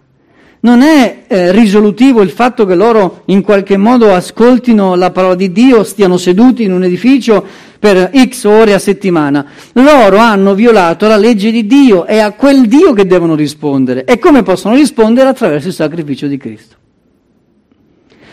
non 0.65 0.81
è 0.81 1.25
eh, 1.27 1.53
risolutivo 1.53 2.23
il 2.23 2.31
fatto 2.31 2.65
che 2.65 2.75
loro 2.75 3.23
in 3.27 3.43
qualche 3.43 3.77
modo 3.77 4.15
ascoltino 4.15 4.95
la 4.95 5.11
parola 5.11 5.35
di 5.35 5.53
Dio, 5.53 5.85
stiano 5.85 6.17
seduti 6.17 6.63
in 6.63 6.73
un 6.73 6.85
edificio 6.85 7.45
per 7.79 8.11
x 8.15 8.45
ore 8.45 8.73
a 8.73 8.79
settimana. 8.79 9.45
Loro 9.75 10.17
hanno 10.17 10.55
violato 10.55 11.07
la 11.07 11.19
legge 11.19 11.51
di 11.51 11.67
Dio, 11.67 12.07
è 12.07 12.19
a 12.19 12.33
quel 12.33 12.67
Dio 12.67 12.95
che 12.95 13.07
devono 13.07 13.35
rispondere. 13.35 14.05
E 14.05 14.19
come 14.19 14.43
possono 14.43 14.75
rispondere? 14.75 15.29
Attraverso 15.29 15.69
il 15.69 15.75
sacrificio 15.75 16.27
di 16.27 16.39
Cristo. 16.39 16.77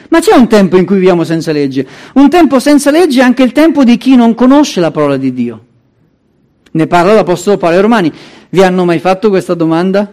Ma 0.08 0.20
c'è 0.20 0.36
un 0.36 0.48
tempo 0.48 0.78
in 0.78 0.86
cui 0.86 0.96
viviamo 0.96 1.26
senza 1.26 1.52
legge. 1.52 1.86
Un 2.14 2.30
tempo 2.30 2.60
senza 2.60 2.92
legge 2.92 3.20
è 3.20 3.24
anche 3.24 3.44
il 3.44 3.52
tempo 3.52 3.84
di 3.84 3.98
chi 3.98 4.16
non 4.16 4.36
conosce 4.36 4.80
la 4.80 4.92
parola 4.92 5.18
di 5.18 5.34
Dio. 5.34 5.66
Ne 6.72 6.88
parla 6.88 7.14
l'Apostolo 7.14 7.58
Paolo 7.58 7.76
ai 7.76 7.82
Romani. 7.82 8.14
Vi 8.50 8.64
hanno 8.64 8.86
mai 8.86 9.00
fatto 9.00 9.30
questa 9.30 9.54
domanda? 9.54 10.10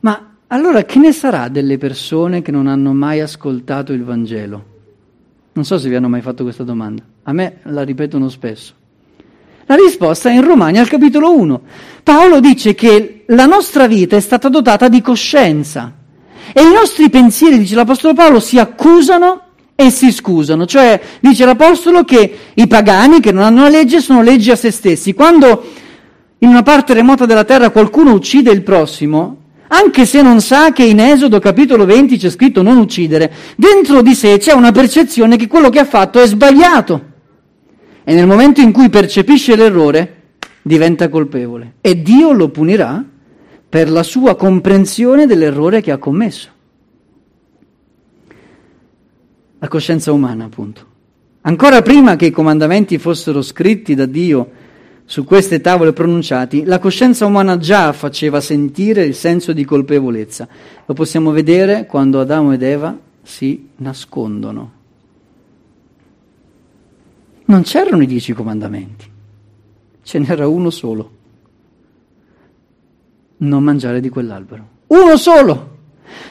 Ma 0.00 0.34
allora 0.48 0.84
che 0.84 0.98
ne 0.98 1.12
sarà 1.12 1.48
delle 1.48 1.78
persone 1.78 2.42
che 2.42 2.50
non 2.50 2.66
hanno 2.66 2.92
mai 2.92 3.20
ascoltato 3.20 3.92
il 3.92 4.02
Vangelo? 4.02 4.64
Non 5.52 5.64
so 5.64 5.78
se 5.78 5.88
vi 5.88 5.94
hanno 5.94 6.08
mai 6.08 6.20
fatto 6.20 6.42
questa 6.42 6.64
domanda, 6.64 7.02
a 7.22 7.32
me 7.32 7.58
la 7.64 7.82
ripetono 7.82 8.28
spesso. 8.28 8.72
La 9.66 9.76
risposta 9.76 10.28
è 10.28 10.32
in 10.32 10.44
Romani 10.44 10.78
al 10.78 10.88
capitolo 10.88 11.36
1. 11.38 11.60
Paolo 12.02 12.40
dice 12.40 12.74
che 12.74 13.22
la 13.28 13.46
nostra 13.46 13.86
vita 13.86 14.16
è 14.16 14.20
stata 14.20 14.48
dotata 14.48 14.88
di 14.88 15.00
coscienza 15.00 15.92
e 16.52 16.60
i 16.60 16.72
nostri 16.72 17.08
pensieri, 17.08 17.58
dice 17.58 17.76
l'Apostolo 17.76 18.14
Paolo, 18.14 18.40
si 18.40 18.58
accusano 18.58 19.40
e 19.76 19.90
si 19.90 20.12
scusano. 20.12 20.66
Cioè, 20.66 21.00
dice 21.20 21.44
l'Apostolo 21.44 22.04
che 22.04 22.36
i 22.52 22.66
pagani 22.66 23.20
che 23.20 23.32
non 23.32 23.44
hanno 23.44 23.62
la 23.62 23.68
legge 23.68 24.00
sono 24.00 24.22
leggi 24.22 24.50
a 24.50 24.56
se 24.56 24.70
stessi. 24.70 25.14
Quando 25.14 25.64
in 26.44 26.50
una 26.50 26.62
parte 26.62 26.92
remota 26.92 27.24
della 27.24 27.44
terra 27.44 27.70
qualcuno 27.70 28.12
uccide 28.12 28.50
il 28.50 28.62
prossimo, 28.62 29.38
anche 29.68 30.04
se 30.04 30.20
non 30.20 30.42
sa 30.42 30.72
che 30.72 30.84
in 30.84 31.00
Esodo 31.00 31.38
capitolo 31.38 31.86
20 31.86 32.18
c'è 32.18 32.28
scritto 32.28 32.60
non 32.60 32.76
uccidere, 32.76 33.32
dentro 33.56 34.02
di 34.02 34.14
sé 34.14 34.36
c'è 34.36 34.52
una 34.52 34.70
percezione 34.70 35.38
che 35.38 35.46
quello 35.46 35.70
che 35.70 35.78
ha 35.78 35.86
fatto 35.86 36.20
è 36.20 36.26
sbagliato. 36.26 37.12
E 38.04 38.14
nel 38.14 38.26
momento 38.26 38.60
in 38.60 38.72
cui 38.72 38.90
percepisce 38.90 39.56
l'errore, 39.56 40.22
diventa 40.60 41.08
colpevole. 41.08 41.76
E 41.80 42.02
Dio 42.02 42.32
lo 42.32 42.50
punirà 42.50 43.02
per 43.66 43.90
la 43.90 44.02
sua 44.02 44.36
comprensione 44.36 45.26
dell'errore 45.26 45.80
che 45.80 45.92
ha 45.92 45.96
commesso. 45.96 46.50
La 49.58 49.68
coscienza 49.68 50.12
umana, 50.12 50.44
appunto. 50.44 50.92
Ancora 51.40 51.80
prima 51.80 52.16
che 52.16 52.26
i 52.26 52.30
comandamenti 52.30 52.98
fossero 52.98 53.40
scritti 53.40 53.94
da 53.94 54.04
Dio, 54.04 54.50
su 55.06 55.24
queste 55.24 55.60
tavole 55.60 55.92
pronunciati, 55.92 56.64
la 56.64 56.78
coscienza 56.78 57.26
umana 57.26 57.58
già 57.58 57.92
faceva 57.92 58.40
sentire 58.40 59.04
il 59.04 59.14
senso 59.14 59.52
di 59.52 59.64
colpevolezza. 59.64 60.48
Lo 60.86 60.94
possiamo 60.94 61.30
vedere 61.30 61.86
quando 61.86 62.20
Adamo 62.20 62.52
ed 62.52 62.62
Eva 62.62 62.98
si 63.22 63.68
nascondono. 63.76 64.72
Non 67.46 67.62
c'erano 67.62 68.02
i 68.02 68.06
dieci 68.06 68.32
comandamenti, 68.32 69.10
ce 70.02 70.18
n'era 70.18 70.48
uno 70.48 70.70
solo. 70.70 71.10
Non 73.36 73.62
mangiare 73.62 74.00
di 74.00 74.08
quell'albero. 74.08 74.68
Uno 74.86 75.16
solo! 75.16 75.72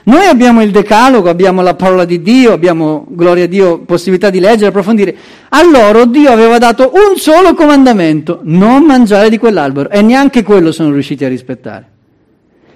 Noi 0.06 0.26
abbiamo 0.26 0.62
il 0.62 0.72
decalogo, 0.72 1.30
abbiamo 1.30 1.62
la 1.62 1.76
parola 1.76 2.04
di 2.04 2.22
Dio, 2.22 2.52
abbiamo, 2.52 3.06
gloria 3.10 3.46
a 3.46 3.48
Dio, 3.48 3.80
possibilità 3.80 4.30
di 4.30 4.40
leggere, 4.40 4.68
approfondire. 4.68 5.16
A 5.50 5.64
loro 5.64 6.06
Dio 6.06 6.30
aveva 6.30 6.58
dato 6.58 6.92
un 6.94 7.18
solo 7.18 7.54
comandamento, 7.54 8.42
non 8.44 8.84
mangiare 8.84 9.30
di 9.30 9.38
quell'albero, 9.38 9.90
e 9.90 10.02
neanche 10.02 10.44
quello 10.44 10.72
sono 10.72 10.92
riusciti 10.92 11.24
a 11.24 11.30
rispettare. 11.30 11.92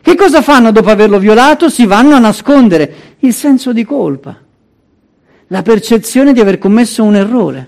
Che 0.01 0.15
cosa 0.15 0.41
fanno 0.41 0.71
dopo 0.71 0.89
averlo 0.89 1.19
violato? 1.19 1.67
Si 1.67 1.85
vanno 1.85 2.15
a 2.15 2.19
nascondere 2.19 2.93
il 3.19 3.33
senso 3.33 3.73
di 3.73 3.83
colpa, 3.83 4.37
la 5.47 5.61
percezione 5.61 6.31
di 6.31 6.39
aver 6.39 6.57
commesso 6.59 7.03
un 7.03 7.15
errore. 7.17 7.67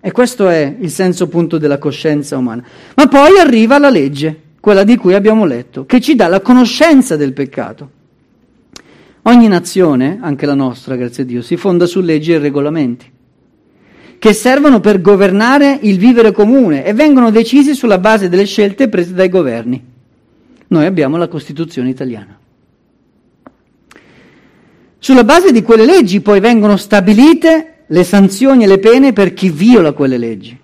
E 0.00 0.10
questo 0.10 0.48
è 0.48 0.74
il 0.78 0.90
senso 0.90 1.24
appunto 1.24 1.58
della 1.58 1.76
coscienza 1.76 2.38
umana. 2.38 2.64
Ma 2.94 3.06
poi 3.08 3.38
arriva 3.38 3.78
la 3.78 3.90
legge, 3.90 4.40
quella 4.58 4.84
di 4.84 4.96
cui 4.96 5.12
abbiamo 5.12 5.44
letto, 5.44 5.84
che 5.84 6.00
ci 6.00 6.14
dà 6.14 6.28
la 6.28 6.40
conoscenza 6.40 7.14
del 7.16 7.34
peccato. 7.34 7.90
Ogni 9.28 9.46
nazione, 9.46 10.18
anche 10.22 10.46
la 10.46 10.54
nostra, 10.54 10.96
grazie 10.96 11.22
a 11.22 11.26
Dio, 11.26 11.42
si 11.42 11.58
fonda 11.58 11.84
su 11.84 12.00
leggi 12.00 12.32
e 12.32 12.38
regolamenti 12.38 13.12
che 14.18 14.32
servono 14.32 14.80
per 14.80 15.02
governare 15.02 15.78
il 15.82 15.98
vivere 15.98 16.32
comune 16.32 16.82
e 16.82 16.94
vengono 16.94 17.30
decisi 17.30 17.74
sulla 17.74 17.98
base 17.98 18.30
delle 18.30 18.46
scelte 18.46 18.88
prese 18.88 19.12
dai 19.12 19.28
governi. 19.28 19.84
Noi 20.68 20.86
abbiamo 20.86 21.18
la 21.18 21.28
Costituzione 21.28 21.90
italiana. 21.90 22.38
Sulla 24.98 25.24
base 25.24 25.52
di 25.52 25.62
quelle 25.62 25.84
leggi 25.84 26.22
poi 26.22 26.40
vengono 26.40 26.78
stabilite 26.78 27.84
le 27.86 28.04
sanzioni 28.04 28.64
e 28.64 28.66
le 28.66 28.78
pene 28.78 29.12
per 29.12 29.34
chi 29.34 29.50
viola 29.50 29.92
quelle 29.92 30.16
leggi. 30.16 30.58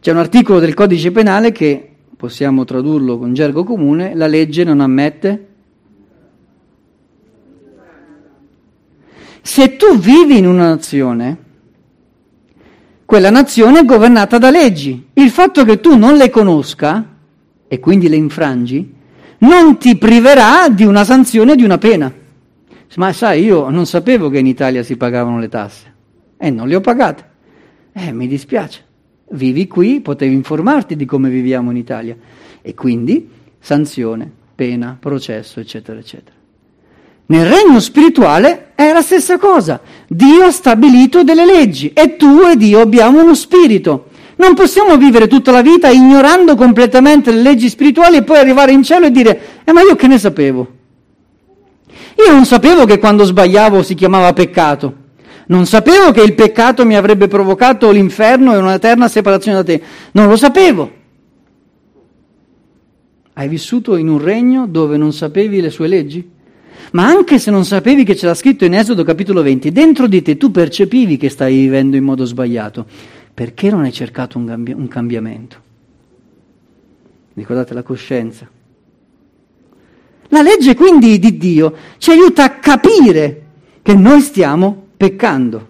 C'è 0.00 0.10
un 0.12 0.18
articolo 0.18 0.60
del 0.60 0.72
codice 0.72 1.10
penale 1.10 1.50
che, 1.50 1.90
possiamo 2.16 2.64
tradurlo 2.64 3.18
con 3.18 3.34
gergo 3.34 3.64
comune, 3.64 4.14
la 4.14 4.28
legge 4.28 4.62
non 4.62 4.80
ammette 4.80 5.48
Se 9.46 9.76
tu 9.76 9.98
vivi 9.98 10.38
in 10.38 10.46
una 10.46 10.68
nazione, 10.68 11.36
quella 13.04 13.28
nazione 13.28 13.80
è 13.80 13.84
governata 13.84 14.38
da 14.38 14.48
leggi. 14.48 15.08
Il 15.12 15.28
fatto 15.28 15.64
che 15.64 15.80
tu 15.80 15.98
non 15.98 16.14
le 16.14 16.30
conosca, 16.30 17.06
e 17.68 17.78
quindi 17.78 18.08
le 18.08 18.16
infrangi, 18.16 18.90
non 19.40 19.76
ti 19.76 19.96
priverà 19.96 20.70
di 20.70 20.84
una 20.84 21.04
sanzione, 21.04 21.56
di 21.56 21.62
una 21.62 21.76
pena. 21.76 22.10
Ma 22.96 23.12
sai, 23.12 23.44
io 23.44 23.68
non 23.68 23.84
sapevo 23.84 24.30
che 24.30 24.38
in 24.38 24.46
Italia 24.46 24.82
si 24.82 24.96
pagavano 24.96 25.38
le 25.38 25.50
tasse 25.50 25.94
e 26.38 26.48
non 26.48 26.66
le 26.66 26.76
ho 26.76 26.80
pagate. 26.80 27.24
Eh, 27.92 28.12
mi 28.12 28.26
dispiace. 28.26 28.82
Vivi 29.32 29.66
qui, 29.66 30.00
potevi 30.00 30.32
informarti 30.32 30.96
di 30.96 31.04
come 31.04 31.28
viviamo 31.28 31.70
in 31.70 31.76
Italia. 31.76 32.16
E 32.62 32.72
quindi 32.72 33.28
sanzione, 33.58 34.32
pena, 34.54 34.96
processo, 34.98 35.60
eccetera, 35.60 35.98
eccetera. 35.98 36.43
Nel 37.26 37.46
regno 37.46 37.80
spirituale 37.80 38.72
è 38.74 38.92
la 38.92 39.00
stessa 39.00 39.38
cosa. 39.38 39.80
Dio 40.08 40.44
ha 40.44 40.50
stabilito 40.50 41.22
delle 41.22 41.46
leggi 41.46 41.92
e 41.94 42.16
tu 42.16 42.42
e 42.50 42.56
Dio 42.56 42.80
abbiamo 42.80 43.22
uno 43.22 43.34
spirito. 43.34 44.08
Non 44.36 44.54
possiamo 44.54 44.96
vivere 44.96 45.26
tutta 45.26 45.52
la 45.52 45.62
vita 45.62 45.88
ignorando 45.88 46.56
completamente 46.56 47.30
le 47.30 47.40
leggi 47.40 47.68
spirituali 47.68 48.16
e 48.16 48.22
poi 48.24 48.38
arrivare 48.38 48.72
in 48.72 48.82
cielo 48.82 49.06
e 49.06 49.10
dire, 49.10 49.40
eh 49.64 49.72
ma 49.72 49.80
io 49.80 49.94
che 49.96 50.06
ne 50.06 50.18
sapevo? 50.18 50.72
Io 52.26 52.32
non 52.32 52.44
sapevo 52.44 52.84
che 52.84 52.98
quando 52.98 53.24
sbagliavo 53.24 53.82
si 53.82 53.94
chiamava 53.94 54.32
peccato. 54.32 55.02
Non 55.46 55.66
sapevo 55.66 56.10
che 56.10 56.22
il 56.22 56.34
peccato 56.34 56.84
mi 56.84 56.96
avrebbe 56.96 57.28
provocato 57.28 57.90
l'inferno 57.90 58.54
e 58.54 58.58
un'eterna 58.58 59.08
separazione 59.08 59.58
da 59.58 59.64
te. 59.64 59.82
Non 60.12 60.28
lo 60.28 60.36
sapevo. 60.36 60.90
Hai 63.34 63.48
vissuto 63.48 63.96
in 63.96 64.08
un 64.08 64.18
regno 64.18 64.66
dove 64.66 64.96
non 64.96 65.12
sapevi 65.12 65.60
le 65.60 65.70
sue 65.70 65.88
leggi? 65.88 66.30
Ma 66.94 67.06
anche 67.06 67.40
se 67.40 67.50
non 67.50 67.64
sapevi 67.64 68.04
che 68.04 68.14
c'era 68.14 68.34
scritto 68.34 68.64
in 68.64 68.74
Esodo 68.74 69.02
capitolo 69.02 69.42
20, 69.42 69.72
dentro 69.72 70.06
di 70.06 70.22
te 70.22 70.36
tu 70.36 70.52
percepivi 70.52 71.16
che 71.16 71.28
stavi 71.28 71.56
vivendo 71.56 71.96
in 71.96 72.04
modo 72.04 72.24
sbagliato. 72.24 72.86
Perché 73.34 73.68
non 73.68 73.82
hai 73.82 73.92
cercato 73.92 74.38
un, 74.38 74.46
cambi- 74.46 74.72
un 74.72 74.86
cambiamento? 74.86 75.56
Ricordate 77.34 77.74
la 77.74 77.82
coscienza. 77.82 78.48
La 80.28 80.42
legge 80.42 80.76
quindi 80.76 81.18
di 81.18 81.36
Dio 81.36 81.74
ci 81.98 82.12
aiuta 82.12 82.44
a 82.44 82.58
capire 82.58 83.42
che 83.82 83.94
noi 83.94 84.20
stiamo 84.20 84.86
peccando. 84.96 85.68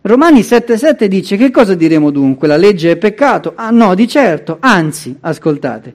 Romani 0.00 0.40
7,7 0.40 1.04
dice: 1.04 1.36
Che 1.36 1.50
cosa 1.50 1.74
diremo 1.74 2.10
dunque? 2.10 2.48
La 2.48 2.56
legge 2.56 2.92
è 2.92 2.96
peccato? 2.96 3.52
Ah, 3.56 3.68
no, 3.68 3.94
di 3.94 4.08
certo, 4.08 4.56
anzi, 4.58 5.14
ascoltate. 5.20 5.94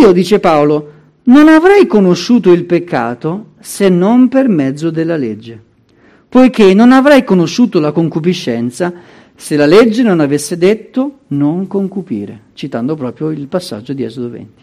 Io, 0.00 0.12
dice 0.12 0.40
Paolo, 0.40 0.96
non 1.28 1.48
avrei 1.48 1.86
conosciuto 1.86 2.52
il 2.52 2.64
peccato 2.64 3.52
se 3.60 3.88
non 3.88 4.28
per 4.28 4.48
mezzo 4.48 4.90
della 4.90 5.16
legge, 5.16 5.60
poiché 6.28 6.72
non 6.72 6.90
avrei 6.90 7.22
conosciuto 7.22 7.80
la 7.80 7.92
concupiscenza 7.92 8.92
se 9.34 9.56
la 9.56 9.66
legge 9.66 10.02
non 10.02 10.20
avesse 10.20 10.56
detto 10.56 11.20
non 11.28 11.66
concupire, 11.66 12.44
citando 12.54 12.96
proprio 12.96 13.30
il 13.30 13.46
passaggio 13.46 13.92
di 13.92 14.02
Esodo 14.02 14.30
20. 14.30 14.62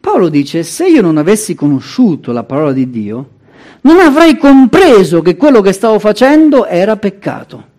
Paolo 0.00 0.28
dice, 0.28 0.62
se 0.62 0.88
io 0.88 1.02
non 1.02 1.16
avessi 1.16 1.54
conosciuto 1.54 2.32
la 2.32 2.44
parola 2.44 2.72
di 2.72 2.88
Dio, 2.88 3.30
non 3.82 3.98
avrei 3.98 4.36
compreso 4.36 5.22
che 5.22 5.36
quello 5.36 5.60
che 5.60 5.72
stavo 5.72 5.98
facendo 5.98 6.66
era 6.66 6.96
peccato. 6.96 7.70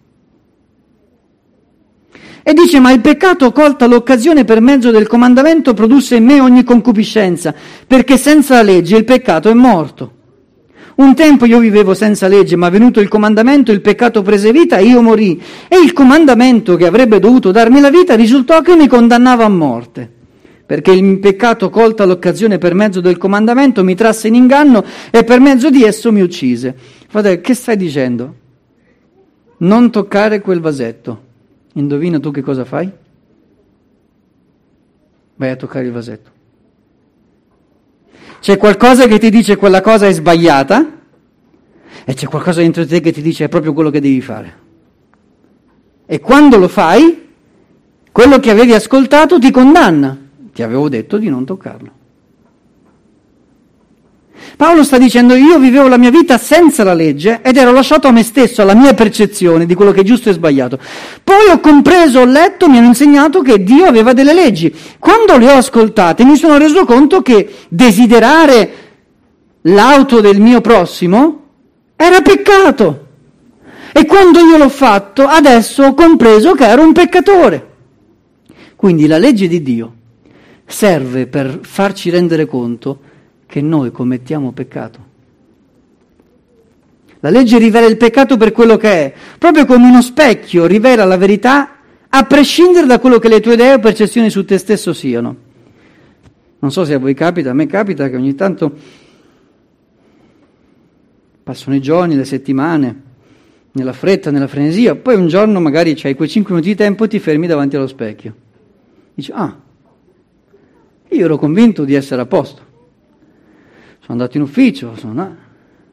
E 2.44 2.54
dice, 2.54 2.80
ma 2.80 2.92
il 2.92 3.00
peccato 3.00 3.54
colta 3.54 3.86
l'occasione 3.86 4.44
per 4.44 4.60
mezzo 4.60 4.92
del 4.92 5.08
comandamento 5.08 5.74
produsse 5.74 6.18
in 6.18 6.26
me 6.26 6.42
ogni 6.42 6.66
concupiscenza, 6.66 7.56
perché 7.88 8.18
senza 8.18 8.56
la 8.56 8.64
legge 8.64 8.98
il 8.98 9.06
peccato 9.06 9.50
è 9.50 9.54
morto. 9.54 10.12
Un 10.96 11.16
tempo 11.16 11.46
io 11.46 11.60
vivevo 11.60 11.94
senza 11.94 12.28
legge, 12.28 12.58
ma 12.58 12.70
venuto 12.70 13.00
il 13.00 13.08
comandamento, 13.08 13.72
il 13.72 13.82
peccato 13.82 14.22
prese 14.22 14.52
vita 14.52 14.78
e 14.78 14.84
io 14.84 15.02
morì. 15.02 15.42
E 15.70 15.78
il 15.82 15.94
comandamento 15.94 16.76
che 16.76 16.86
avrebbe 16.86 17.20
dovuto 17.20 17.52
darmi 17.52 17.80
la 17.80 17.90
vita 17.90 18.14
risultò 18.14 18.62
che 18.62 18.76
mi 18.76 18.88
condannava 18.88 19.46
a 19.46 19.50
morte 19.50 20.12
perché 20.66 20.92
il 20.92 21.20
peccato 21.20 21.70
colta 21.70 22.06
l'occasione 22.06 22.58
per 22.58 22.74
mezzo 22.74 23.02
del 23.02 23.18
comandamento 23.18 23.84
mi 23.84 23.96
trasse 23.96 24.30
in 24.30 24.36
inganno 24.36 24.84
e 25.12 25.24
per 25.24 25.40
mezzo 25.40 25.70
di 25.70 25.84
esso 25.84 26.12
mi 26.12 26.22
uccise. 26.22 26.74
Fratello, 27.08 27.42
che 27.42 27.54
stai 27.54 27.78
dicendo? 27.78 28.36
Non 29.58 29.92
toccare 29.92 30.42
quel 30.42 30.62
vasetto. 30.62 31.32
Indovina 31.74 32.20
tu 32.20 32.32
che 32.32 32.42
cosa 32.42 32.66
fai? 32.66 32.92
Vai 35.36 35.50
a 35.50 35.56
toccare 35.56 35.86
il 35.86 35.92
vasetto. 35.92 36.32
C'è 38.40 38.58
qualcosa 38.58 39.08
che 39.08 39.20
ti 39.20 39.30
dice 39.30 39.56
quella 39.56 39.82
cosa 39.82 40.08
è 40.08 40.12
sbagliata 40.12 41.00
e 42.06 42.14
c'è 42.14 42.28
qualcosa 42.28 42.62
dentro 42.62 42.84
di 42.84 42.90
te 42.90 43.00
che 43.00 43.12
ti 43.12 43.22
dice 43.22 43.46
è 43.46 43.50
proprio 43.50 43.74
quello 43.74 43.90
che 43.90 44.02
devi 44.02 44.22
fare. 44.22 44.62
E 46.06 46.20
quando 46.20 46.58
lo 46.58 46.68
fai, 46.68 47.30
quello 48.12 48.40
che 48.40 48.52
avevi 48.52 48.74
ascoltato 48.74 49.40
ti 49.40 49.50
condanna 49.50 50.18
ti 50.54 50.62
avevo 50.62 50.88
detto 50.90 51.18
di 51.18 51.30
non 51.30 51.46
toccarlo. 51.46 52.02
Paolo 54.56 54.84
sta 54.84 54.98
dicendo 54.98 55.36
io 55.36 55.58
vivevo 55.58 55.88
la 55.88 55.98
mia 55.98 56.12
vita 56.12 56.38
senza 56.38 56.84
la 56.84 56.94
legge 56.94 57.40
ed 57.42 57.58
ero 57.58 57.72
lasciato 57.72 58.08
a 58.08 58.12
me 58.12 58.24
stesso, 58.24 58.62
alla 58.62 58.76
mia 58.76 58.94
percezione 58.94 59.66
di 59.66 59.74
quello 59.74 59.92
che 59.92 60.02
è 60.02 60.04
giusto 60.04 60.30
e 60.30 60.34
sbagliato. 60.34 60.80
Poi 61.24 61.50
ho 61.52 61.60
compreso, 61.60 62.20
ho 62.20 62.26
letto, 62.26 62.70
mi 62.70 62.78
hanno 62.78 62.88
insegnato 62.88 63.42
che 63.42 63.64
Dio 63.64 63.86
aveva 63.86 64.14
delle 64.14 64.34
leggi. 64.34 64.74
Quando 65.00 65.38
le 65.38 65.52
ho 65.52 65.58
ascoltate 65.58 66.24
mi 66.24 66.36
sono 66.36 66.58
reso 66.58 66.86
conto 66.86 67.22
che 67.22 67.50
desiderare 67.68 68.72
l'auto 69.62 70.22
del 70.22 70.40
mio 70.40 70.62
prossimo 70.62 71.42
era 71.96 72.22
peccato. 72.22 73.08
E 73.92 74.06
quando 74.06 74.40
io 74.40 74.58
l'ho 74.58 74.70
fatto, 74.70 75.26
adesso 75.26 75.84
ho 75.84 75.94
compreso 75.94 76.54
che 76.54 76.66
ero 76.66 76.82
un 76.84 76.94
peccatore. 76.94 77.68
Quindi 78.76 79.08
la 79.08 79.18
legge 79.18 79.48
di 79.48 79.62
Dio 79.62 79.94
serve 80.66 81.28
per 81.28 81.60
farci 81.62 82.10
rendere 82.10 82.46
conto 82.46 83.12
che 83.54 83.62
noi 83.62 83.92
commettiamo 83.92 84.52
peccato. 84.52 85.00
La 87.20 87.30
legge 87.30 87.60
rivela 87.60 87.86
il 87.86 87.98
peccato 87.98 88.36
per 88.36 88.52
quello 88.52 88.78
che 88.78 88.90
è, 88.90 89.14
proprio 89.38 89.68
come 89.68 89.86
uno 89.86 90.02
specchio 90.02 90.66
rivela 90.66 91.06
la 91.06 91.18
verità 91.18 91.76
a 92.10 92.24
prescindere 92.24 92.88
da 92.88 92.98
quello 92.98 93.20
che 93.20 93.28
le 93.28 93.42
tue 93.42 93.54
idee 93.54 93.76
o 93.76 93.80
percezioni 93.80 94.32
su 94.32 94.44
te 94.44 94.58
stesso 94.58 94.92
siano. 94.92 95.36
Non 96.58 96.72
so 96.72 96.84
se 96.84 96.96
a 96.96 96.98
voi 96.98 97.14
capita, 97.14 97.52
a 97.52 97.54
me 97.54 97.68
capita 97.68 98.10
che 98.10 98.16
ogni 98.16 98.34
tanto 98.34 98.76
passano 101.44 101.76
i 101.76 101.80
giorni, 101.80 102.16
le 102.16 102.26
settimane, 102.26 103.02
nella 103.74 103.94
fretta, 103.94 104.32
nella 104.32 104.48
frenesia, 104.48 104.96
poi 104.96 105.14
un 105.14 105.28
giorno 105.28 105.60
magari 105.60 105.96
hai 106.02 106.16
quei 106.16 106.28
cinque 106.28 106.56
minuti 106.56 106.72
di 106.72 106.76
tempo 106.76 107.04
e 107.04 107.08
ti 107.08 107.20
fermi 107.20 107.46
davanti 107.46 107.76
allo 107.76 107.86
specchio. 107.86 108.34
Dici, 109.14 109.32
ah, 109.32 109.56
io 111.10 111.24
ero 111.24 111.38
convinto 111.38 111.86
di 111.86 111.94
essere 111.94 112.20
a 112.20 112.26
posto. 112.26 112.72
Sono 114.04 114.20
andato 114.20 114.36
in 114.36 114.44
ufficio, 114.44 114.98
sono... 114.98 115.38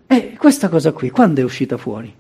E 0.09 0.35
questa 0.37 0.69
cosa 0.69 0.91
qui, 0.91 1.11
quando 1.11 1.41
è 1.41 1.45
uscita 1.45 1.77
fuori? 1.77 2.13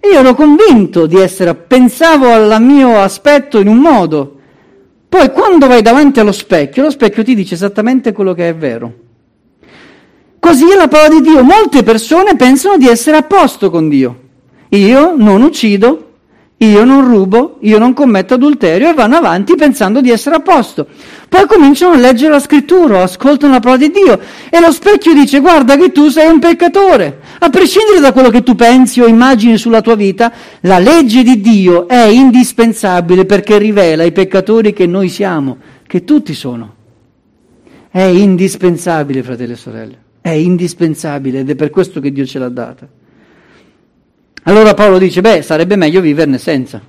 Io 0.00 0.18
ero 0.18 0.34
convinto 0.34 1.04
di 1.04 1.16
essere, 1.16 1.54
pensavo 1.54 2.32
al 2.32 2.62
mio 2.62 2.98
aspetto 2.98 3.60
in 3.60 3.68
un 3.68 3.76
modo. 3.76 4.38
Poi 5.10 5.30
quando 5.30 5.66
vai 5.66 5.82
davanti 5.82 6.20
allo 6.20 6.32
specchio, 6.32 6.84
lo 6.84 6.90
specchio 6.90 7.22
ti 7.22 7.34
dice 7.34 7.52
esattamente 7.52 8.12
quello 8.12 8.32
che 8.32 8.48
è 8.48 8.54
vero. 8.54 8.94
Così 10.38 10.70
è 10.70 10.74
la 10.74 10.88
parola 10.88 11.10
di 11.10 11.20
Dio. 11.20 11.42
Molte 11.42 11.82
persone 11.82 12.34
pensano 12.34 12.78
di 12.78 12.88
essere 12.88 13.18
a 13.18 13.22
posto 13.22 13.68
con 13.68 13.90
Dio. 13.90 14.20
Io 14.70 15.14
non 15.16 15.42
uccido, 15.42 16.03
io 16.70 16.84
non 16.84 17.06
rubo, 17.06 17.58
io 17.60 17.78
non 17.78 17.92
commetto 17.92 18.34
adulterio 18.34 18.90
e 18.90 18.94
vanno 18.94 19.16
avanti 19.16 19.54
pensando 19.54 20.00
di 20.00 20.10
essere 20.10 20.36
a 20.36 20.40
posto. 20.40 20.86
Poi 21.28 21.46
cominciano 21.46 21.94
a 21.94 21.96
leggere 21.96 22.32
la 22.32 22.40
scrittura, 22.40 23.02
ascoltano 23.02 23.52
la 23.52 23.60
parola 23.60 23.78
di 23.78 23.90
Dio 23.90 24.20
e 24.50 24.60
lo 24.60 24.70
specchio 24.70 25.14
dice 25.14 25.40
guarda 25.40 25.76
che 25.76 25.92
tu 25.92 26.08
sei 26.08 26.30
un 26.30 26.38
peccatore. 26.38 27.20
A 27.38 27.50
prescindere 27.50 28.00
da 28.00 28.12
quello 28.12 28.30
che 28.30 28.42
tu 28.42 28.54
pensi 28.54 29.00
o 29.00 29.06
immagini 29.06 29.56
sulla 29.56 29.80
tua 29.80 29.94
vita, 29.94 30.32
la 30.60 30.78
legge 30.78 31.22
di 31.22 31.40
Dio 31.40 31.88
è 31.88 32.06
indispensabile 32.06 33.24
perché 33.24 33.58
rivela 33.58 34.04
i 34.04 34.12
peccatori 34.12 34.72
che 34.72 34.86
noi 34.86 35.08
siamo, 35.08 35.58
che 35.86 36.04
tutti 36.04 36.34
sono. 36.34 36.74
È 37.90 38.02
indispensabile, 38.02 39.22
fratelli 39.22 39.52
e 39.52 39.56
sorelle, 39.56 39.98
è 40.20 40.30
indispensabile 40.30 41.40
ed 41.40 41.50
è 41.50 41.54
per 41.54 41.70
questo 41.70 42.00
che 42.00 42.12
Dio 42.12 42.26
ce 42.26 42.38
l'ha 42.38 42.48
data. 42.48 42.88
Allora 44.44 44.74
Paolo 44.74 44.98
dice, 44.98 45.20
beh, 45.20 45.42
sarebbe 45.42 45.76
meglio 45.76 46.00
viverne 46.00 46.38
senza. 46.38 46.80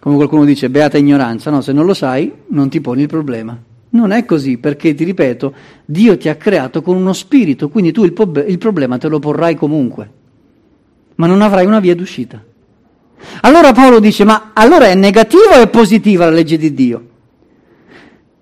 Come 0.00 0.16
qualcuno 0.16 0.44
dice, 0.44 0.68
beata 0.68 0.98
ignoranza, 0.98 1.50
no, 1.50 1.60
se 1.60 1.72
non 1.72 1.86
lo 1.86 1.94
sai 1.94 2.32
non 2.48 2.68
ti 2.68 2.80
poni 2.80 3.02
il 3.02 3.08
problema. 3.08 3.56
Non 3.90 4.10
è 4.10 4.24
così, 4.24 4.58
perché 4.58 4.94
ti 4.94 5.04
ripeto, 5.04 5.54
Dio 5.84 6.16
ti 6.16 6.28
ha 6.28 6.34
creato 6.34 6.82
con 6.82 6.96
uno 6.96 7.12
spirito, 7.12 7.68
quindi 7.68 7.92
tu 7.92 8.04
il, 8.04 8.12
po- 8.12 8.32
il 8.46 8.58
problema 8.58 8.98
te 8.98 9.08
lo 9.08 9.18
porrai 9.18 9.54
comunque, 9.54 10.10
ma 11.16 11.26
non 11.26 11.40
avrai 11.40 11.66
una 11.66 11.78
via 11.78 11.94
d'uscita. 11.94 12.42
Allora 13.42 13.72
Paolo 13.72 14.00
dice, 14.00 14.24
ma 14.24 14.50
allora 14.54 14.86
è 14.86 14.94
negativa 14.94 15.58
o 15.58 15.62
è 15.62 15.68
positiva 15.68 16.24
la 16.24 16.32
legge 16.32 16.56
di 16.56 16.74
Dio? 16.74 17.08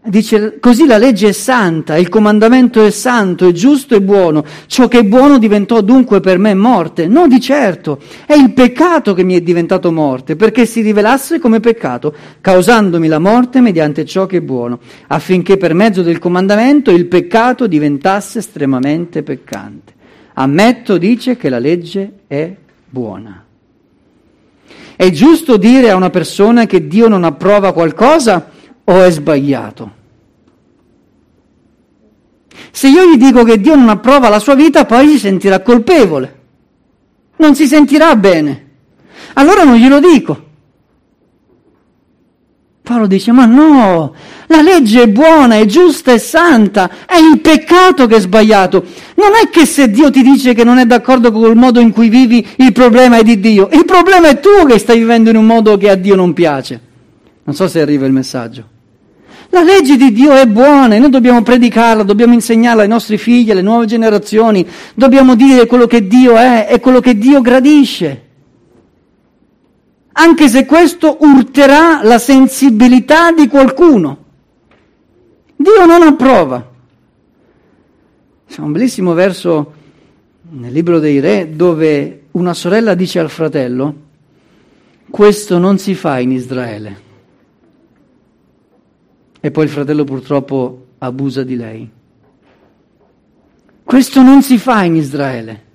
Dice 0.02 0.58
così 0.60 0.86
la 0.86 0.96
legge 0.96 1.28
è 1.28 1.32
santa, 1.32 1.98
il 1.98 2.08
comandamento 2.08 2.82
è 2.82 2.90
santo, 2.90 3.46
è 3.46 3.52
giusto 3.52 3.94
e 3.94 4.00
buono. 4.00 4.42
Ciò 4.64 4.88
che 4.88 5.00
è 5.00 5.04
buono 5.04 5.36
diventò 5.36 5.82
dunque 5.82 6.20
per 6.20 6.38
me 6.38 6.54
morte. 6.54 7.06
No, 7.06 7.28
di 7.28 7.38
certo, 7.38 8.00
è 8.24 8.32
il 8.32 8.54
peccato 8.54 9.12
che 9.12 9.24
mi 9.24 9.34
è 9.34 9.42
diventato 9.42 9.92
morte, 9.92 10.36
perché 10.36 10.64
si 10.64 10.80
rivelasse 10.80 11.38
come 11.38 11.60
peccato, 11.60 12.14
causandomi 12.40 13.08
la 13.08 13.18
morte 13.18 13.60
mediante 13.60 14.06
ciò 14.06 14.24
che 14.24 14.38
è 14.38 14.40
buono, 14.40 14.78
affinché 15.08 15.58
per 15.58 15.74
mezzo 15.74 16.00
del 16.00 16.18
comandamento 16.18 16.90
il 16.90 17.04
peccato 17.04 17.66
diventasse 17.66 18.38
estremamente 18.38 19.22
peccante. 19.22 19.92
Ammetto, 20.32 20.96
dice, 20.96 21.36
che 21.36 21.50
la 21.50 21.58
legge 21.58 22.20
è 22.26 22.50
buona. 22.88 23.44
È 24.96 25.10
giusto 25.10 25.58
dire 25.58 25.90
a 25.90 25.96
una 25.96 26.10
persona 26.10 26.64
che 26.64 26.86
Dio 26.86 27.06
non 27.06 27.24
approva 27.24 27.74
qualcosa? 27.74 28.58
O 28.90 29.02
è 29.02 29.10
sbagliato? 29.10 29.98
Se 32.72 32.88
io 32.88 33.04
gli 33.04 33.16
dico 33.16 33.44
che 33.44 33.60
Dio 33.60 33.74
non 33.74 33.88
approva 33.88 34.28
la 34.28 34.38
sua 34.38 34.54
vita, 34.54 34.84
poi 34.84 35.08
si 35.08 35.18
sentirà 35.18 35.60
colpevole, 35.60 36.38
non 37.36 37.54
si 37.54 37.66
sentirà 37.66 38.14
bene. 38.16 38.68
Allora 39.34 39.64
non 39.64 39.76
glielo 39.76 40.00
dico. 40.00 40.48
Paolo 42.82 43.06
dice, 43.06 43.30
ma 43.30 43.44
no, 43.44 44.14
la 44.48 44.62
legge 44.62 45.02
è 45.02 45.08
buona, 45.08 45.56
è 45.56 45.64
giusta, 45.66 46.12
è 46.12 46.18
santa, 46.18 46.90
è 47.06 47.18
il 47.18 47.40
peccato 47.40 48.06
che 48.08 48.16
è 48.16 48.20
sbagliato. 48.20 48.84
Non 49.14 49.30
è 49.40 49.48
che 49.48 49.64
se 49.64 49.88
Dio 49.90 50.10
ti 50.10 50.22
dice 50.22 50.54
che 50.54 50.64
non 50.64 50.78
è 50.78 50.86
d'accordo 50.86 51.30
con 51.30 51.48
il 51.48 51.56
modo 51.56 51.78
in 51.78 51.92
cui 51.92 52.08
vivi, 52.08 52.44
il 52.56 52.72
problema 52.72 53.18
è 53.18 53.22
di 53.22 53.38
Dio. 53.38 53.68
Il 53.72 53.84
problema 53.84 54.28
è 54.28 54.40
tu 54.40 54.66
che 54.66 54.78
stai 54.78 54.98
vivendo 54.98 55.30
in 55.30 55.36
un 55.36 55.46
modo 55.46 55.76
che 55.76 55.88
a 55.88 55.94
Dio 55.94 56.16
non 56.16 56.32
piace. 56.32 56.80
Non 57.44 57.54
so 57.54 57.68
se 57.68 57.80
arriva 57.80 58.06
il 58.06 58.12
messaggio. 58.12 58.78
La 59.52 59.62
legge 59.62 59.96
di 59.96 60.12
Dio 60.12 60.32
è 60.32 60.46
buona 60.46 60.94
e 60.94 61.00
noi 61.00 61.10
dobbiamo 61.10 61.42
predicarla, 61.42 62.04
dobbiamo 62.04 62.34
insegnarla 62.34 62.82
ai 62.82 62.88
nostri 62.88 63.18
figli, 63.18 63.50
alle 63.50 63.62
nuove 63.62 63.86
generazioni, 63.86 64.66
dobbiamo 64.94 65.34
dire 65.34 65.66
quello 65.66 65.88
che 65.88 66.06
Dio 66.06 66.36
è 66.36 66.68
e 66.70 66.78
quello 66.78 67.00
che 67.00 67.18
Dio 67.18 67.40
gradisce. 67.40 68.28
Anche 70.12 70.48
se 70.48 70.66
questo 70.66 71.18
urterà 71.20 72.02
la 72.04 72.18
sensibilità 72.18 73.32
di 73.32 73.48
qualcuno. 73.48 74.18
Dio 75.56 75.84
non 75.84 76.02
approva. 76.02 76.70
C'è 78.48 78.60
un 78.60 78.70
bellissimo 78.70 79.14
verso 79.14 79.72
nel 80.52 80.72
libro 80.72 81.00
dei 81.00 81.18
re 81.18 81.50
dove 81.54 82.26
una 82.32 82.54
sorella 82.54 82.94
dice 82.94 83.18
al 83.18 83.30
fratello, 83.30 83.94
questo 85.10 85.58
non 85.58 85.78
si 85.78 85.94
fa 85.94 86.20
in 86.20 86.30
Israele. 86.30 87.08
E 89.40 89.50
poi 89.50 89.64
il 89.64 89.70
fratello 89.70 90.04
purtroppo 90.04 90.86
abusa 90.98 91.42
di 91.42 91.56
lei. 91.56 91.90
Questo 93.82 94.22
non 94.22 94.42
si 94.42 94.58
fa 94.58 94.84
in 94.84 94.96
Israele. 94.96 95.68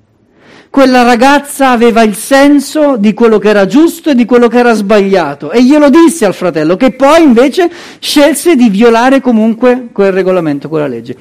Quella 0.70 1.04
ragazza 1.04 1.70
aveva 1.70 2.02
il 2.04 2.16
senso 2.16 2.98
di 2.98 3.14
quello 3.14 3.40
che 3.40 3.48
era 3.48 3.66
giusto 3.66 4.10
e 4.10 4.16
di 4.16 4.26
quello 4.26 4.50
che 4.50 4.58
era 4.60 4.74
sbagliato 4.74 5.52
e 5.52 5.64
glielo 5.64 5.90
disse 5.90 6.26
al 6.26 6.34
fratello, 6.34 6.76
che 6.76 6.92
poi 6.92 7.24
invece 7.24 7.72
scelse 8.00 8.58
di 8.58 8.70
violare 8.70 9.22
comunque 9.22 9.88
quel 9.94 10.12
regolamento, 10.12 10.68
quella 10.68 10.88
legge. 10.88 11.16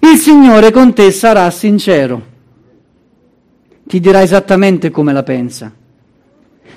Il 0.00 0.18
Signore 0.18 0.70
con 0.70 0.92
te 0.92 1.10
sarà 1.10 1.50
sincero, 1.50 2.22
ti 3.86 3.98
dirà 3.98 4.20
esattamente 4.22 4.90
come 4.90 5.14
la 5.14 5.22
pensa. 5.22 5.72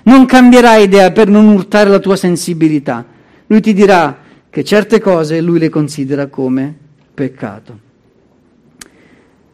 Non 0.03 0.25
cambierà 0.25 0.77
idea 0.77 1.11
per 1.11 1.27
non 1.27 1.47
urtare 1.49 1.89
la 1.89 1.99
tua 1.99 2.15
sensibilità. 2.15 3.05
Lui 3.47 3.59
ti 3.59 3.73
dirà 3.73 4.17
che 4.51 4.65
certe 4.65 4.99
cose 4.99 5.39
lui 5.39 5.59
le 5.59 5.69
considera 5.69 6.27
come 6.27 6.75
peccato. 7.13 7.79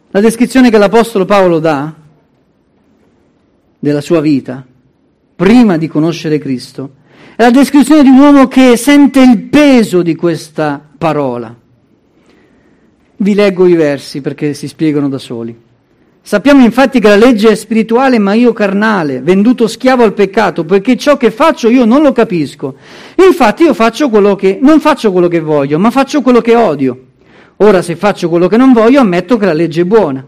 La 0.09 0.19
descrizione 0.19 0.71
che 0.71 0.77
l'Apostolo 0.79 1.23
Paolo 1.23 1.59
dà 1.59 1.93
della 3.77 4.01
sua 4.01 4.21
vita, 4.21 4.65
prima 5.35 5.77
di 5.77 5.87
conoscere 5.87 6.39
Cristo, 6.39 6.95
è 7.35 7.43
la 7.43 7.51
descrizione 7.51 8.01
di 8.01 8.09
un 8.09 8.17
uomo 8.17 8.47
che 8.47 8.75
sente 8.75 9.21
il 9.21 9.43
peso 9.43 10.01
di 10.01 10.15
questa 10.15 10.83
parola. 10.97 11.55
Vi 13.17 13.35
leggo 13.35 13.67
i 13.67 13.75
versi 13.75 14.21
perché 14.21 14.55
si 14.55 14.67
spiegano 14.67 15.09
da 15.09 15.19
soli. 15.19 15.55
Sappiamo 16.27 16.61
infatti 16.61 16.99
che 16.99 17.07
la 17.07 17.15
legge 17.15 17.51
è 17.51 17.55
spirituale, 17.55 18.19
ma 18.19 18.33
io 18.33 18.51
carnale, 18.51 19.21
venduto 19.21 19.65
schiavo 19.65 20.03
al 20.03 20.13
peccato, 20.13 20.65
poiché 20.65 20.97
ciò 20.97 21.15
che 21.15 21.31
faccio 21.31 21.69
io 21.69 21.85
non 21.85 22.01
lo 22.01 22.11
capisco. 22.11 22.75
Infatti 23.25 23.63
io 23.63 23.73
faccio 23.73 24.09
quello 24.09 24.35
che, 24.35 24.59
non 24.61 24.81
faccio 24.81 25.13
quello 25.13 25.29
che 25.29 25.39
voglio, 25.39 25.79
ma 25.79 25.89
faccio 25.89 26.21
quello 26.21 26.41
che 26.41 26.53
odio. 26.53 27.01
Ora 27.55 27.81
se 27.81 27.95
faccio 27.95 28.27
quello 28.27 28.49
che 28.49 28.57
non 28.57 28.73
voglio, 28.73 28.99
ammetto 28.99 29.37
che 29.37 29.45
la 29.45 29.53
legge 29.53 29.83
è 29.83 29.85
buona. 29.85 30.21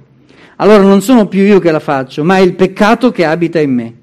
Allora 0.56 0.84
non 0.84 1.02
sono 1.02 1.28
più 1.28 1.42
io 1.42 1.60
che 1.60 1.70
la 1.70 1.82
faccio, 1.82 2.24
ma 2.24 2.38
è 2.38 2.40
il 2.40 2.54
peccato 2.54 3.12
che 3.12 3.26
abita 3.26 3.60
in 3.60 3.74
me. 3.74 3.94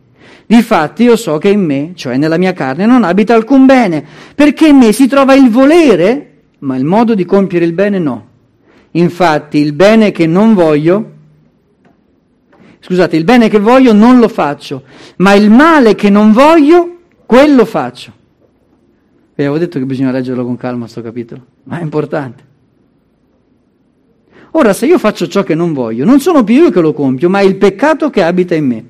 Difatti 0.44 1.04
io 1.04 1.16
so 1.16 1.38
che 1.38 1.48
in 1.48 1.64
me, 1.64 1.92
cioè 1.94 2.18
nella 2.18 2.36
mia 2.36 2.52
carne, 2.52 2.84
non 2.84 3.04
abita 3.04 3.32
alcun 3.32 3.64
bene, 3.64 4.04
perché 4.34 4.66
in 4.68 4.76
me 4.76 4.92
si 4.92 5.06
trova 5.06 5.32
il 5.32 5.48
volere, 5.48 6.32
ma 6.58 6.76
il 6.76 6.84
modo 6.84 7.14
di 7.14 7.24
compiere 7.24 7.64
il 7.64 7.72
bene 7.72 7.98
no. 7.98 8.26
Infatti 8.90 9.56
il 9.56 9.72
bene 9.72 10.12
che 10.12 10.26
non 10.26 10.52
voglio, 10.52 11.14
Scusate, 12.86 13.16
il 13.16 13.24
bene 13.24 13.48
che 13.48 13.58
voglio 13.58 13.92
non 13.92 14.20
lo 14.20 14.28
faccio, 14.28 14.84
ma 15.16 15.34
il 15.34 15.50
male 15.50 15.96
che 15.96 16.08
non 16.08 16.30
voglio, 16.30 16.98
quello 17.26 17.64
faccio. 17.64 18.12
Vi 19.34 19.42
avevo 19.42 19.58
detto 19.58 19.80
che 19.80 19.84
bisogna 19.84 20.12
leggerlo 20.12 20.44
con 20.44 20.56
calma 20.56 20.82
questo 20.82 21.02
capitolo, 21.02 21.44
ma 21.64 21.80
è 21.80 21.82
importante. 21.82 22.44
Ora, 24.52 24.72
se 24.72 24.86
io 24.86 24.98
faccio 24.98 25.26
ciò 25.26 25.42
che 25.42 25.56
non 25.56 25.72
voglio, 25.72 26.04
non 26.04 26.20
sono 26.20 26.44
più 26.44 26.54
io 26.54 26.70
che 26.70 26.80
lo 26.80 26.92
compio, 26.92 27.28
ma 27.28 27.40
è 27.40 27.42
il 27.42 27.56
peccato 27.56 28.08
che 28.08 28.22
abita 28.22 28.54
in 28.54 28.66
me. 28.66 28.84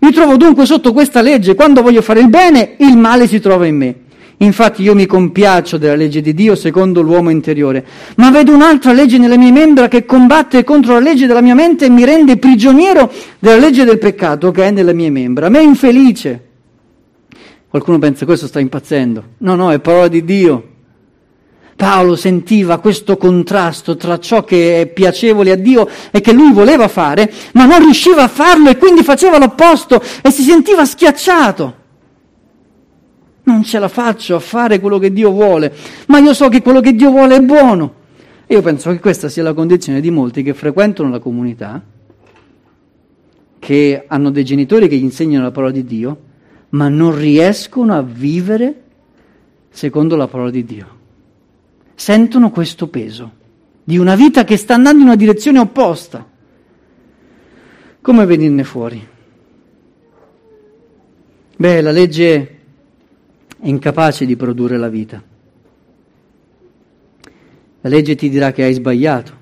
Mi 0.00 0.10
trovo 0.10 0.36
dunque 0.36 0.66
sotto 0.66 0.92
questa 0.92 1.20
legge, 1.20 1.54
quando 1.54 1.82
voglio 1.82 2.02
fare 2.02 2.18
il 2.18 2.28
bene, 2.28 2.74
il 2.78 2.96
male 2.96 3.28
si 3.28 3.38
trova 3.38 3.66
in 3.66 3.76
me. 3.76 3.94
Infatti 4.38 4.82
io 4.82 4.94
mi 4.94 5.06
compiaccio 5.06 5.78
della 5.78 5.94
legge 5.94 6.20
di 6.20 6.34
Dio 6.34 6.54
secondo 6.56 7.00
l'uomo 7.00 7.30
interiore, 7.30 7.86
ma 8.16 8.30
vedo 8.30 8.52
un'altra 8.52 8.92
legge 8.92 9.16
nelle 9.16 9.38
mie 9.38 9.50
membra 9.50 9.88
che 9.88 10.04
combatte 10.04 10.62
contro 10.62 10.92
la 10.92 11.00
legge 11.00 11.26
della 11.26 11.40
mia 11.40 11.54
mente 11.54 11.86
e 11.86 11.90
mi 11.90 12.04
rende 12.04 12.36
prigioniero 12.36 13.10
della 13.38 13.56
legge 13.56 13.84
del 13.84 13.98
peccato 13.98 14.50
che 14.50 14.64
è 14.64 14.70
nelle 14.70 14.92
mie 14.92 15.08
membra. 15.08 15.46
A 15.46 15.48
me 15.48 15.60
è 15.60 15.62
infelice. 15.62 16.44
Qualcuno 17.68 17.98
pensa 17.98 18.26
questo 18.26 18.46
sta 18.46 18.60
impazzendo. 18.60 19.24
No, 19.38 19.54
no, 19.54 19.72
è 19.72 19.78
parola 19.78 20.08
di 20.08 20.22
Dio. 20.22 20.68
Paolo 21.74 22.14
sentiva 22.14 22.78
questo 22.78 23.16
contrasto 23.16 23.96
tra 23.96 24.18
ciò 24.18 24.44
che 24.44 24.82
è 24.82 24.86
piacevole 24.86 25.50
a 25.50 25.56
Dio 25.56 25.88
e 26.10 26.20
che 26.20 26.32
lui 26.32 26.52
voleva 26.52 26.88
fare, 26.88 27.30
ma 27.52 27.64
non 27.64 27.80
riusciva 27.80 28.22
a 28.22 28.28
farlo 28.28 28.68
e 28.68 28.76
quindi 28.76 29.02
faceva 29.02 29.38
l'opposto 29.38 30.02
e 30.22 30.30
si 30.30 30.42
sentiva 30.42 30.84
schiacciato 30.84 31.84
non 33.46 33.62
ce 33.62 33.78
la 33.78 33.88
faccio 33.88 34.36
a 34.36 34.40
fare 34.40 34.80
quello 34.80 34.98
che 34.98 35.12
Dio 35.12 35.30
vuole, 35.30 35.72
ma 36.08 36.18
io 36.18 36.34
so 36.34 36.48
che 36.48 36.62
quello 36.62 36.80
che 36.80 36.94
Dio 36.94 37.10
vuole 37.10 37.36
è 37.36 37.40
buono. 37.40 38.04
E 38.46 38.54
io 38.54 38.62
penso 38.62 38.90
che 38.90 39.00
questa 39.00 39.28
sia 39.28 39.42
la 39.42 39.54
condizione 39.54 40.00
di 40.00 40.10
molti 40.10 40.42
che 40.42 40.54
frequentano 40.54 41.10
la 41.10 41.18
comunità, 41.18 41.82
che 43.58 44.04
hanno 44.06 44.30
dei 44.30 44.44
genitori 44.44 44.88
che 44.88 44.96
gli 44.96 45.02
insegnano 45.02 45.44
la 45.44 45.50
parola 45.50 45.72
di 45.72 45.84
Dio, 45.84 46.20
ma 46.70 46.88
non 46.88 47.16
riescono 47.16 47.94
a 47.94 48.02
vivere 48.02 48.82
secondo 49.70 50.16
la 50.16 50.26
parola 50.26 50.50
di 50.50 50.64
Dio. 50.64 50.94
Sentono 51.94 52.50
questo 52.50 52.88
peso 52.88 53.32
di 53.82 53.96
una 53.96 54.16
vita 54.16 54.44
che 54.44 54.56
sta 54.56 54.74
andando 54.74 55.02
in 55.02 55.06
una 55.06 55.16
direzione 55.16 55.60
opposta. 55.60 56.26
Come 58.00 58.26
venirne 58.26 58.64
fuori? 58.64 59.06
Beh, 61.56 61.80
la 61.80 61.90
legge 61.90 62.55
è 63.58 63.68
incapace 63.68 64.26
di 64.26 64.36
produrre 64.36 64.76
la 64.76 64.88
vita. 64.88 65.22
La 67.80 67.88
legge 67.88 68.14
ti 68.14 68.28
dirà 68.28 68.52
che 68.52 68.64
hai 68.64 68.72
sbagliato, 68.72 69.32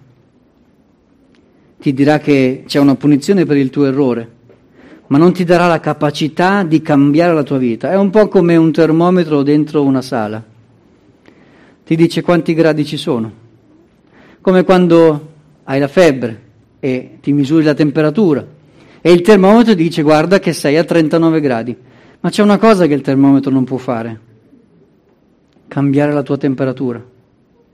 ti 1.80 1.92
dirà 1.92 2.18
che 2.18 2.64
c'è 2.66 2.78
una 2.78 2.94
punizione 2.94 3.44
per 3.44 3.56
il 3.56 3.70
tuo 3.70 3.86
errore, 3.86 4.30
ma 5.08 5.18
non 5.18 5.32
ti 5.32 5.44
darà 5.44 5.66
la 5.66 5.80
capacità 5.80 6.62
di 6.62 6.80
cambiare 6.82 7.34
la 7.34 7.42
tua 7.42 7.58
vita. 7.58 7.90
È 7.90 7.96
un 7.96 8.10
po' 8.10 8.28
come 8.28 8.56
un 8.56 8.72
termometro 8.72 9.42
dentro 9.42 9.82
una 9.82 10.02
sala. 10.02 10.42
Ti 11.84 11.96
dice 11.96 12.22
quanti 12.22 12.54
gradi 12.54 12.84
ci 12.84 12.96
sono. 12.96 13.42
Come 14.40 14.64
quando 14.64 15.32
hai 15.64 15.80
la 15.80 15.88
febbre 15.88 16.42
e 16.80 17.18
ti 17.20 17.32
misuri 17.32 17.64
la 17.64 17.74
temperatura 17.74 18.46
e 19.00 19.12
il 19.12 19.20
termometro 19.20 19.74
dice 19.74 20.00
guarda 20.00 20.38
che 20.38 20.54
sei 20.54 20.78
a 20.78 20.84
39 20.84 21.40
gradi. 21.40 21.76
Ma 22.24 22.30
c'è 22.30 22.42
una 22.42 22.56
cosa 22.56 22.86
che 22.86 22.94
il 22.94 23.02
termometro 23.02 23.50
non 23.50 23.64
può 23.64 23.76
fare, 23.76 24.18
cambiare 25.68 26.10
la 26.10 26.22
tua 26.22 26.38
temperatura. 26.38 27.04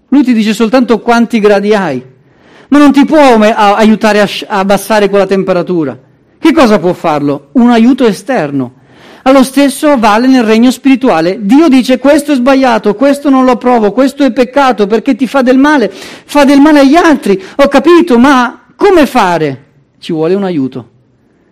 Lui 0.09 0.25
ti 0.25 0.33
dice 0.33 0.53
soltanto 0.55 0.99
quanti 0.99 1.39
gradi 1.39 1.73
hai, 1.73 2.05
ma 2.67 2.79
non 2.79 2.91
ti 2.91 3.05
può 3.05 3.39
aiutare 3.39 4.21
a 4.21 4.29
abbassare 4.49 5.09
quella 5.09 5.27
temperatura. 5.27 5.97
Che 6.37 6.53
cosa 6.53 6.81
può 6.81 6.93
farlo? 6.95 7.51
Un 7.53 7.71
aiuto 7.71 8.05
esterno. 8.05 8.75
Allo 9.23 9.45
stesso 9.45 9.97
vale 9.99 10.27
nel 10.27 10.43
regno 10.43 10.73
spirituale. 10.73 11.39
Dio 11.47 11.69
dice 11.69 12.01
questo 12.01 12.33
è 12.33 12.35
sbagliato, 12.35 12.97
questo 12.97 13.31
non 13.31 13.45
lo 13.45 13.53
approvo, 13.53 13.93
questo 13.93 14.25
è 14.25 14.33
peccato 14.33 14.89
perché 14.89 15.15
ti 15.15 15.29
fa 15.29 15.43
del 15.43 15.59
male, 15.59 15.89
fa 15.93 16.45
del 16.45 16.59
male 16.59 16.81
agli 16.81 16.97
altri. 16.97 17.41
Ho 17.55 17.69
capito, 17.69 18.19
ma 18.19 18.65
come 18.75 19.07
fare? 19.07 19.65
Ci 20.01 20.13
vuole 20.13 20.35
un 20.35 20.43
aiuto. 20.43 20.91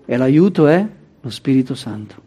E 0.04 0.16
l'aiuto 0.16 0.66
è 0.66 0.84
lo 1.20 1.30
Spirito 1.30 1.76
Santo. 1.76 2.26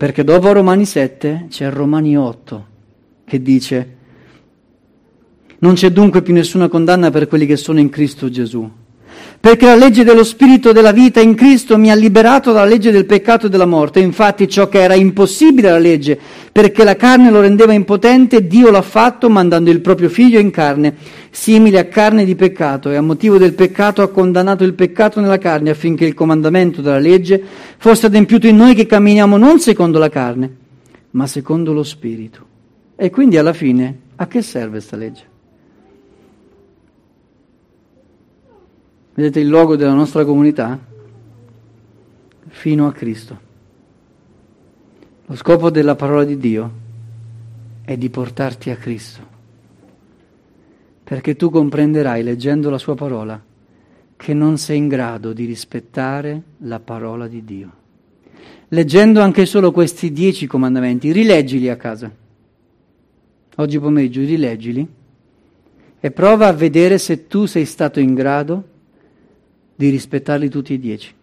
Perché 0.00 0.24
dopo 0.24 0.50
Romani 0.50 0.86
7 0.86 1.48
c'è 1.50 1.68
Romani 1.68 2.16
8 2.16 2.66
che 3.26 3.42
dice 3.42 3.96
non 5.58 5.74
c'è 5.74 5.90
dunque 5.92 6.22
più 6.22 6.32
nessuna 6.32 6.68
condanna 6.68 7.10
per 7.10 7.28
quelli 7.28 7.44
che 7.44 7.58
sono 7.58 7.80
in 7.80 7.90
Cristo 7.90 8.30
Gesù. 8.30 8.66
Perché 9.40 9.64
la 9.64 9.74
legge 9.74 10.04
dello 10.04 10.22
Spirito 10.22 10.70
della 10.70 10.92
vita 10.92 11.18
in 11.18 11.34
Cristo 11.34 11.78
mi 11.78 11.90
ha 11.90 11.94
liberato 11.94 12.52
dalla 12.52 12.68
legge 12.68 12.90
del 12.90 13.06
peccato 13.06 13.46
e 13.46 13.48
della 13.48 13.64
morte. 13.64 13.98
Infatti 13.98 14.46
ciò 14.46 14.68
che 14.68 14.82
era 14.82 14.92
impossibile 14.92 15.70
alla 15.70 15.78
legge, 15.78 16.18
perché 16.52 16.84
la 16.84 16.94
carne 16.94 17.30
lo 17.30 17.40
rendeva 17.40 17.72
impotente, 17.72 18.46
Dio 18.46 18.70
l'ha 18.70 18.82
fatto 18.82 19.30
mandando 19.30 19.70
il 19.70 19.80
proprio 19.80 20.10
figlio 20.10 20.38
in 20.38 20.50
carne 20.50 20.94
simile 21.30 21.78
a 21.78 21.86
carne 21.86 22.26
di 22.26 22.34
peccato, 22.34 22.90
e 22.90 22.96
a 22.96 23.00
motivo 23.00 23.38
del 23.38 23.54
peccato 23.54 24.02
ha 24.02 24.08
condannato 24.08 24.62
il 24.62 24.74
peccato 24.74 25.20
nella 25.20 25.38
carne 25.38 25.70
affinché 25.70 26.04
il 26.04 26.12
comandamento 26.12 26.82
della 26.82 26.98
legge 26.98 27.42
fosse 27.78 28.06
adempiuto 28.06 28.46
in 28.46 28.56
noi 28.56 28.74
che 28.74 28.84
camminiamo 28.84 29.38
non 29.38 29.58
secondo 29.58 29.98
la 29.98 30.10
carne, 30.10 30.54
ma 31.12 31.26
secondo 31.26 31.72
lo 31.72 31.82
Spirito. 31.82 32.46
E 32.94 33.08
quindi 33.08 33.38
alla 33.38 33.54
fine 33.54 34.00
a 34.16 34.26
che 34.26 34.42
serve 34.42 34.72
questa 34.72 34.96
legge? 34.96 35.28
Vedete 39.20 39.40
il 39.40 39.50
logo 39.50 39.76
della 39.76 39.92
nostra 39.92 40.24
comunità? 40.24 40.78
Fino 42.48 42.86
a 42.86 42.92
Cristo. 42.92 43.38
Lo 45.26 45.36
scopo 45.36 45.68
della 45.68 45.94
parola 45.94 46.24
di 46.24 46.38
Dio 46.38 46.70
è 47.84 47.98
di 47.98 48.08
portarti 48.08 48.70
a 48.70 48.76
Cristo 48.76 49.20
perché 51.04 51.36
tu 51.36 51.50
comprenderai 51.50 52.22
leggendo 52.22 52.70
la 52.70 52.78
sua 52.78 52.94
parola 52.94 53.38
che 54.16 54.32
non 54.32 54.56
sei 54.56 54.78
in 54.78 54.88
grado 54.88 55.34
di 55.34 55.44
rispettare 55.44 56.42
la 56.60 56.80
parola 56.80 57.26
di 57.26 57.44
Dio. 57.44 57.72
Leggendo 58.68 59.20
anche 59.20 59.44
solo 59.44 59.70
questi 59.70 60.12
dieci 60.12 60.46
comandamenti, 60.46 61.12
rileggili 61.12 61.68
a 61.68 61.76
casa. 61.76 62.10
Oggi 63.56 63.78
pomeriggio 63.78 64.20
rileggili 64.20 64.88
e 66.00 66.10
prova 66.10 66.46
a 66.46 66.54
vedere 66.54 66.96
se 66.96 67.26
tu 67.26 67.44
sei 67.44 67.66
stato 67.66 68.00
in 68.00 68.14
grado 68.14 68.69
di 69.80 69.88
rispettarli 69.88 70.50
tutti 70.50 70.74
e 70.74 70.78
dieci. 70.78 71.14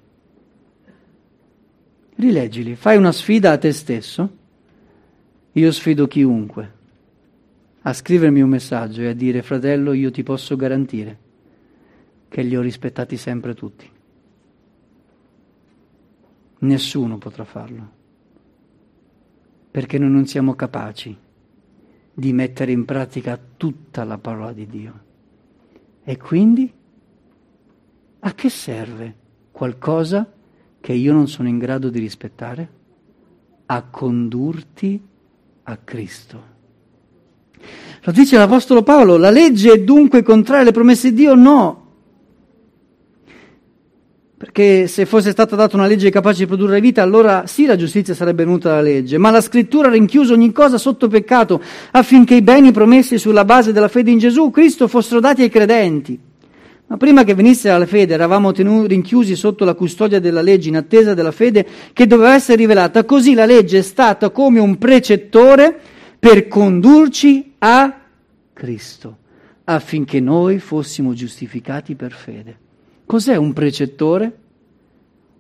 Rileggili, 2.16 2.76
fai 2.76 2.98
una 2.98 3.12
sfida 3.12 3.52
a 3.52 3.58
te 3.60 3.72
stesso. 3.72 4.38
Io 5.52 5.72
sfido 5.72 6.08
chiunque 6.08 6.74
a 7.82 7.94
scrivermi 7.94 8.42
un 8.42 8.50
messaggio 8.50 9.02
e 9.02 9.10
a 9.10 9.14
dire 9.14 9.44
fratello 9.44 9.94
io 9.94 10.10
ti 10.10 10.24
posso 10.24 10.56
garantire 10.56 11.20
che 12.30 12.42
li 12.42 12.58
ho 12.58 12.62
rispettati 12.62 13.16
sempre 13.16 13.54
tutti. 13.54 13.88
Nessuno 16.58 17.20
potrà 17.20 17.44
farlo, 17.44 17.92
perché 19.70 20.00
noi 20.00 20.10
non 20.10 20.26
siamo 20.26 20.56
capaci 20.56 21.16
di 22.12 22.34
mettere 22.34 22.72
in 22.72 22.86
pratica 22.86 23.40
tutta 23.56 24.04
la 24.04 24.18
parola 24.18 24.52
di 24.52 24.66
Dio. 24.66 25.00
E 26.04 26.18
quindi 26.18 26.74
a 28.28 28.34
che 28.34 28.50
serve 28.50 29.16
qualcosa 29.52 30.30
che 30.82 30.92
io 30.92 31.14
non 31.14 31.30
sono 31.30 31.48
in 31.48 31.58
grado 31.58 31.90
di 31.90 32.00
rispettare? 32.00 32.70
A 33.68 33.84
condurti 33.84 35.02
a 35.64 35.78
Cristo. 35.78 36.56
Lo 38.02 38.12
dice 38.12 38.38
l'Apostolo 38.38 38.84
Paolo, 38.84 39.16
la 39.16 39.30
legge 39.30 39.72
è 39.72 39.80
dunque 39.82 40.24
contraria 40.24 40.64
alle 40.64 40.72
promesse 40.72 41.10
di 41.10 41.16
Dio? 41.16 41.36
No. 41.36 41.86
Perché 44.38 44.88
se 44.88 45.06
fosse 45.06 45.32
stata 45.32 45.56
data 45.56 45.78
una 45.78 45.88
legge 45.88 46.10
capace 46.10 46.40
di 46.40 46.48
produrre 46.48 46.82
vita, 46.82 47.02
allora 47.02 47.48
sì 47.48 47.66
la 47.66 47.78
giustizia 47.78 48.14
sarebbe 48.14 48.44
venuta 48.44 48.70
dalla 48.70 48.82
legge, 48.82 49.18
ma 49.18 49.32
la 49.32 49.42
scrittura 49.42 49.88
ha 49.88 49.92
rinchiuso 49.92 50.34
ogni 50.34 50.52
cosa 50.52 50.78
sotto 50.78 51.08
peccato 51.08 51.62
affinché 51.92 52.36
i 52.36 52.42
beni 52.42 52.74
promessi 52.74 53.18
sulla 53.18 53.46
base 53.46 53.72
della 53.72 53.88
fede 53.88 54.12
in 54.12 54.20
Gesù 54.20 54.52
Cristo 54.52 54.90
fossero 54.90 55.22
dati 55.22 55.44
ai 55.44 55.50
credenti. 55.50 56.27
Ma 56.90 56.96
prima 56.96 57.26
che 57.26 57.34
venisse 57.34 57.70
la 57.70 57.86
fede 57.86 58.14
eravamo 58.14 58.54
tenuti, 58.54 58.88
rinchiusi 58.88 59.36
sotto 59.36 59.66
la 59.66 59.74
custodia 59.74 60.22
della 60.22 60.42
legge 60.42 60.70
in 60.70 60.78
attesa 60.78 61.14
della 61.14 61.34
fede 61.34 61.68
che 61.92 62.08
doveva 62.08 62.34
essere 62.34 62.58
rivelata. 62.58 63.04
Così 63.04 63.34
la 63.34 63.46
legge 63.46 63.80
è 63.80 63.82
stata 63.82 64.30
come 64.30 64.60
un 64.60 64.78
precettore 64.78 65.78
per 66.18 66.48
condurci 66.48 67.56
a 67.60 67.94
Cristo, 68.54 69.18
affinché 69.66 70.22
noi 70.22 70.60
fossimo 70.60 71.14
giustificati 71.14 71.96
per 71.96 72.14
fede. 72.14 72.58
Cos'è 73.06 73.36
un 73.36 73.52
precettore 73.52 74.38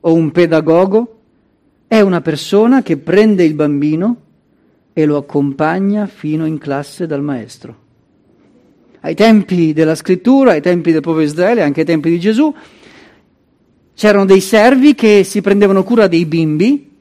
o 0.01 0.13
un 0.13 0.31
pedagogo? 0.31 1.19
È 1.87 2.01
una 2.01 2.19
persona 2.19 2.81
che 2.81 2.97
prende 2.97 3.45
il 3.45 3.53
bambino 3.53 4.21
e 4.91 5.05
lo 5.05 5.15
accompagna 5.15 6.07
fino 6.07 6.45
in 6.45 6.57
classe 6.57 7.07
dal 7.07 7.21
maestro. 7.23 7.85
Ai 9.07 9.15
tempi 9.15 9.71
della 9.71 9.95
scrittura, 9.95 10.51
ai 10.51 10.61
tempi 10.61 10.91
del 10.91 10.99
popolo 10.99 11.23
Israele, 11.23 11.61
anche 11.61 11.79
ai 11.79 11.85
tempi 11.85 12.09
di 12.09 12.19
Gesù, 12.19 12.53
c'erano 13.95 14.25
dei 14.25 14.41
servi 14.41 14.95
che 14.95 15.23
si 15.23 15.39
prendevano 15.39 15.85
cura 15.85 16.07
dei 16.07 16.25
bimbi 16.25 16.91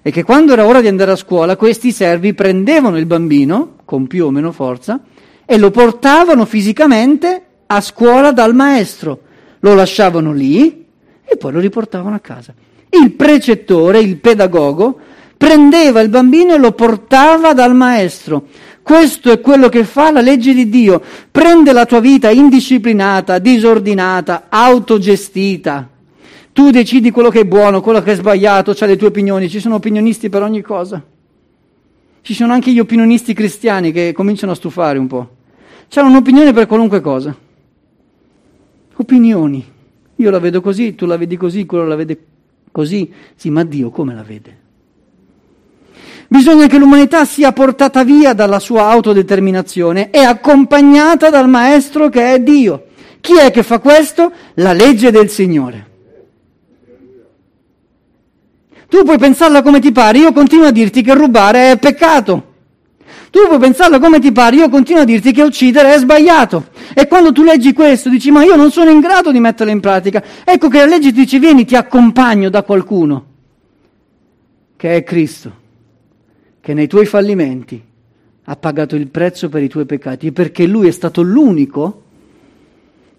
e 0.00 0.10
che 0.10 0.22
quando 0.22 0.54
era 0.54 0.66
ora 0.66 0.80
di 0.80 0.88
andare 0.88 1.10
a 1.10 1.16
scuola 1.16 1.56
questi 1.56 1.92
servi 1.92 2.32
prendevano 2.32 2.96
il 2.96 3.04
bambino, 3.04 3.74
con 3.84 4.06
più 4.06 4.24
o 4.24 4.30
meno 4.30 4.52
forza, 4.52 5.00
e 5.44 5.58
lo 5.58 5.70
portavano 5.70 6.46
fisicamente 6.46 7.42
a 7.66 7.82
scuola 7.82 8.32
dal 8.32 8.54
maestro. 8.54 9.20
Lo 9.58 9.74
lasciavano 9.74 10.32
lì 10.32 10.86
e 11.22 11.36
poi 11.36 11.52
lo 11.52 11.60
riportavano 11.60 12.14
a 12.14 12.20
casa. 12.20 12.54
Il 12.88 13.12
precettore, 13.12 13.98
il 13.98 14.16
pedagogo, 14.16 14.98
prendeva 15.36 16.00
il 16.00 16.08
bambino 16.08 16.54
e 16.54 16.58
lo 16.58 16.72
portava 16.72 17.52
dal 17.52 17.74
maestro. 17.74 18.44
Questo 18.82 19.30
è 19.30 19.40
quello 19.40 19.68
che 19.68 19.84
fa 19.84 20.10
la 20.10 20.20
legge 20.20 20.52
di 20.54 20.68
Dio. 20.68 21.02
Prende 21.30 21.72
la 21.72 21.86
tua 21.86 22.00
vita 22.00 22.30
indisciplinata, 22.30 23.38
disordinata, 23.38 24.46
autogestita, 24.48 25.88
tu 26.52 26.70
decidi 26.70 27.10
quello 27.10 27.30
che 27.30 27.40
è 27.40 27.44
buono, 27.44 27.80
quello 27.80 28.02
che 28.02 28.12
è 28.12 28.16
sbagliato, 28.16 28.74
c'hai 28.74 28.88
le 28.88 28.96
tue 28.96 29.06
opinioni, 29.08 29.48
ci 29.48 29.60
sono 29.60 29.76
opinionisti 29.76 30.28
per 30.28 30.42
ogni 30.42 30.62
cosa. 30.62 31.02
Ci 32.22 32.34
sono 32.34 32.52
anche 32.52 32.72
gli 32.72 32.80
opinionisti 32.80 33.32
cristiani 33.32 33.92
che 33.92 34.12
cominciano 34.12 34.52
a 34.52 34.54
stufare 34.54 34.98
un 34.98 35.06
po'. 35.06 35.36
C'hanno 35.88 36.08
un'opinione 36.08 36.52
per 36.52 36.66
qualunque 36.66 37.00
cosa. 37.00 37.34
Opinioni. 38.96 39.64
Io 40.16 40.30
la 40.30 40.38
vedo 40.38 40.60
così, 40.60 40.94
tu 40.94 41.06
la 41.06 41.16
vedi 41.16 41.36
così, 41.36 41.64
quello 41.64 41.86
la 41.86 41.94
vede 41.94 42.24
così. 42.70 43.10
Sì, 43.36 43.48
ma 43.48 43.64
Dio 43.64 43.90
come 43.90 44.14
la 44.14 44.22
vede? 44.22 44.58
Bisogna 46.32 46.68
che 46.68 46.78
l'umanità 46.78 47.24
sia 47.24 47.50
portata 47.50 48.04
via 48.04 48.34
dalla 48.34 48.60
sua 48.60 48.88
autodeterminazione 48.88 50.10
e 50.10 50.20
accompagnata 50.20 51.28
dal 51.28 51.48
Maestro 51.48 52.08
che 52.08 52.34
è 52.34 52.38
Dio. 52.38 52.84
Chi 53.20 53.36
è 53.36 53.50
che 53.50 53.64
fa 53.64 53.80
questo? 53.80 54.30
La 54.54 54.72
legge 54.72 55.10
del 55.10 55.28
Signore. 55.28 55.88
Tu 58.86 59.02
puoi 59.02 59.18
pensarla 59.18 59.60
come 59.62 59.80
ti 59.80 59.90
pare, 59.90 60.18
io 60.18 60.32
continuo 60.32 60.66
a 60.66 60.70
dirti 60.70 61.02
che 61.02 61.14
rubare 61.14 61.72
è 61.72 61.78
peccato. 61.78 62.46
Tu 63.32 63.40
puoi 63.48 63.58
pensarla 63.58 63.98
come 63.98 64.20
ti 64.20 64.30
pare, 64.30 64.54
io 64.54 64.68
continuo 64.68 65.02
a 65.02 65.04
dirti 65.04 65.32
che 65.32 65.42
uccidere 65.42 65.94
è 65.94 65.98
sbagliato. 65.98 66.68
E 66.94 67.08
quando 67.08 67.32
tu 67.32 67.42
leggi 67.42 67.72
questo 67.72 68.08
dici 68.08 68.30
ma 68.30 68.44
io 68.44 68.54
non 68.54 68.70
sono 68.70 68.90
in 68.90 69.00
grado 69.00 69.32
di 69.32 69.40
metterlo 69.40 69.72
in 69.72 69.80
pratica. 69.80 70.22
Ecco 70.44 70.68
che 70.68 70.78
la 70.78 70.86
legge 70.86 71.10
ti 71.10 71.22
dice 71.22 71.40
vieni, 71.40 71.64
ti 71.64 71.74
accompagno 71.74 72.50
da 72.50 72.62
qualcuno, 72.62 73.24
che 74.76 74.94
è 74.94 75.02
Cristo, 75.02 75.59
che 76.60 76.74
nei 76.74 76.86
tuoi 76.86 77.06
fallimenti 77.06 77.82
ha 78.44 78.56
pagato 78.56 78.96
il 78.96 79.08
prezzo 79.08 79.48
per 79.48 79.62
i 79.62 79.68
tuoi 79.68 79.86
peccati, 79.86 80.32
perché 80.32 80.66
lui 80.66 80.88
è 80.88 80.90
stato 80.90 81.22
l'unico 81.22 82.02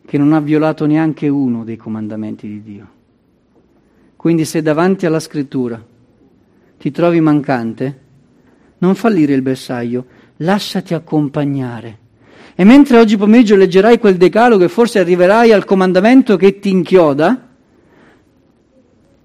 che 0.05 0.17
non 0.17 0.33
ha 0.33 0.39
violato 0.39 0.85
neanche 0.85 1.27
uno 1.27 1.63
dei 1.63 1.77
comandamenti 1.77 2.47
di 2.47 2.61
Dio. 2.61 2.87
Quindi 4.15 4.45
se 4.45 4.61
davanti 4.61 5.05
alla 5.05 5.19
scrittura 5.19 5.83
ti 6.77 6.91
trovi 6.91 7.21
mancante, 7.21 7.99
non 8.79 8.95
fallire 8.95 9.33
il 9.33 9.41
bersaglio, 9.41 10.05
lasciati 10.37 10.93
accompagnare. 10.93 11.97
E 12.55 12.63
mentre 12.63 12.97
oggi 12.97 13.17
pomeriggio 13.17 13.55
leggerai 13.55 13.99
quel 13.99 14.17
decalogo 14.17 14.63
e 14.63 14.69
forse 14.69 14.99
arriverai 14.99 15.51
al 15.51 15.65
comandamento 15.65 16.35
che 16.35 16.59
ti 16.59 16.69
inchioda, 16.69 17.49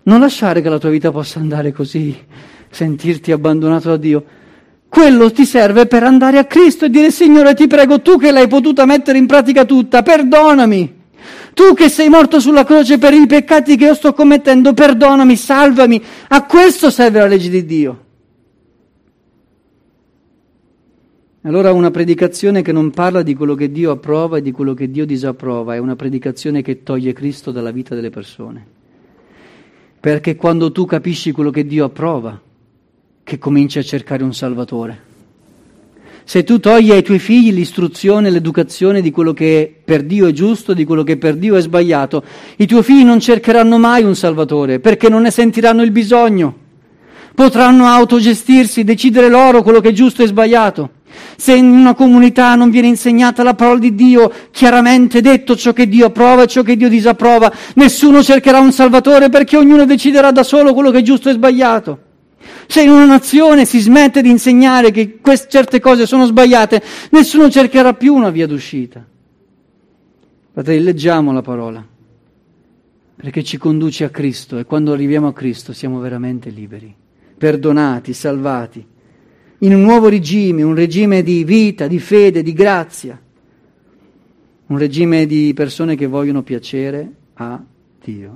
non 0.05 0.20
lasciare 0.20 0.62
che 0.62 0.68
la 0.68 0.79
tua 0.79 0.90
vita 0.90 1.11
possa 1.11 1.40
andare 1.40 1.72
così, 1.72 2.16
sentirti 2.70 3.33
abbandonato 3.33 3.88
da 3.88 3.96
Dio. 3.96 4.24
Quello 4.88 5.31
ti 5.31 5.44
serve 5.44 5.87
per 5.87 6.02
andare 6.02 6.38
a 6.38 6.44
Cristo 6.44 6.85
e 6.87 6.90
dire 6.90 7.11
Signore 7.11 7.55
ti 7.55 7.66
prego, 7.66 8.00
tu 8.00 8.18
che 8.18 8.31
l'hai 8.31 8.48
potuta 8.48 8.87
mettere 8.87 9.18
in 9.18 9.26
pratica 9.26 9.64
tutta, 9.64 10.02
perdonami. 10.02 10.94
Tu 11.55 11.74
che 11.74 11.88
sei 11.88 12.09
morto 12.09 12.38
sulla 12.38 12.64
croce 12.64 12.98
per 12.98 13.12
i 13.14 13.26
peccati 13.26 13.76
che 13.76 13.87
io 13.87 13.94
sto 13.94 14.12
commettendo, 14.12 14.74
perdonami, 14.74 15.37
salvami. 15.37 16.02
A 16.29 16.44
questo 16.44 16.90
serve 16.90 17.18
la 17.18 17.26
legge 17.26 17.48
di 17.48 17.64
Dio. 17.64 18.05
Allora 21.46 21.72
una 21.72 21.92
predicazione 21.92 22.61
che 22.61 22.72
non 22.72 22.90
parla 22.90 23.22
di 23.22 23.35
quello 23.35 23.55
che 23.55 23.70
Dio 23.70 23.92
approva 23.92 24.38
e 24.38 24.42
di 24.42 24.50
quello 24.50 24.74
che 24.74 24.90
Dio 24.90 25.07
disapprova, 25.07 25.76
è 25.76 25.79
una 25.79 25.94
predicazione 25.94 26.61
che 26.61 26.83
toglie 26.83 27.12
Cristo 27.12 27.52
dalla 27.52 27.70
vita 27.70 27.94
delle 27.94 28.11
persone. 28.11 28.66
Perché 30.00 30.35
quando 30.35 30.72
tu 30.72 30.85
capisci 30.87 31.31
quello 31.31 31.50
che 31.50 31.64
Dio 31.64 31.85
approva, 31.85 32.40
che 33.26 33.38
cominci 33.38 33.80
a 33.80 33.82
cercare 33.82 34.22
un 34.22 34.32
Salvatore. 34.32 35.02
Se 36.22 36.44
tu 36.44 36.60
togli 36.60 36.92
ai 36.92 37.02
tuoi 37.02 37.18
figli 37.18 37.52
l'istruzione, 37.52 38.30
l'educazione 38.30 39.02
di 39.02 39.10
quello 39.10 39.32
che 39.32 39.80
per 39.84 40.04
Dio 40.04 40.28
è 40.28 40.32
giusto, 40.32 40.74
di 40.74 40.85
quello 40.85 41.02
che 41.02 41.16
per 41.16 41.35
Dio 41.35 41.56
è 41.56 41.60
sbagliato, 41.60 42.22
i 42.58 42.68
tuoi 42.68 42.85
figli 42.85 43.02
non 43.02 43.18
cercheranno 43.18 43.79
mai 43.79 44.04
un 44.04 44.14
Salvatore 44.14 44.79
perché 44.79 45.08
non 45.08 45.22
ne 45.22 45.33
sentiranno 45.33 45.83
il 45.83 45.90
bisogno. 45.90 46.54
Potranno 47.35 47.87
autogestirsi, 47.87 48.85
decidere 48.85 49.29
loro 49.29 49.64
quello 49.64 49.81
che 49.81 49.88
è 49.88 49.92
giusto 49.92 50.22
e 50.22 50.29
sbagliato. 50.29 50.90
Se 51.37 51.52
in 51.52 51.66
una 51.66 51.94
comunità 51.94 52.54
non 52.54 52.70
viene 52.70 52.87
insegnata 52.87 53.42
la 53.42 53.54
parola 53.54 53.81
di 53.81 53.96
Dio, 53.96 54.33
chiaramente 54.52 55.20
detto 55.20 55.56
ciò 55.56 55.72
che 55.72 55.88
Dio 55.88 56.06
approva 56.06 56.44
e 56.44 56.46
ciò 56.46 56.62
che 56.62 56.77
Dio 56.77 56.88
disapprova, 56.88 57.52
nessuno 57.74 58.22
cercherà 58.22 58.60
un 58.60 58.70
Salvatore 58.70 59.31
perché 59.31 59.56
ognuno 59.56 59.85
deciderà 59.85 60.31
da 60.31 60.44
solo 60.44 60.74
quello 60.74 60.92
che 60.92 60.98
è 60.98 61.02
giusto 61.02 61.29
e 61.29 61.33
sbagliato. 61.33 62.06
Se 62.67 62.83
in 62.83 62.90
una 62.90 63.04
nazione 63.04 63.64
si 63.64 63.81
smette 63.81 64.23
di 64.23 64.31
insegnare 64.31 64.90
che 64.90 65.19
queste, 65.21 65.48
certe 65.48 65.81
cose 65.81 66.06
sono 66.06 66.27
sbagliate, 66.27 66.83
nessuno 67.10 67.48
cercherà 67.50 67.94
più 67.94 68.14
una 68.14 68.31
via 68.31 68.46
d'uscita. 68.46 69.04
Fratelli, 70.52 70.83
leggiamo 70.83 71.33
la 71.33 71.42
parola, 71.42 71.87
perché 73.17 73.42
ci 73.44 73.58
conduce 73.58 74.04
a 74.04 74.10
Cristo 74.10 74.58
e 74.58 74.64
quando 74.64 74.92
arriviamo 74.92 75.29
a 75.29 75.33
Cristo 75.33 75.73
siamo 75.73 76.00
veramente 76.00 76.50
liberi, 76.50 76.94
perdonati, 77.37 78.12
salvati, 78.12 78.87
in 79.58 79.75
un 79.75 79.83
nuovo 79.83 80.08
regime, 80.08 80.62
un 80.62 80.75
regime 80.75 81.23
di 81.23 81.44
vita, 81.44 81.87
di 81.87 81.98
fede, 81.98 82.42
di 82.42 82.52
grazia. 82.52 83.21
un 84.69 84.79
regime 84.79 85.27
di 85.27 85.52
persone 85.54 85.94
che 85.94 86.06
vogliono 86.06 86.42
piacere 86.42 87.10
a 87.35 87.62
Dio. 88.02 88.35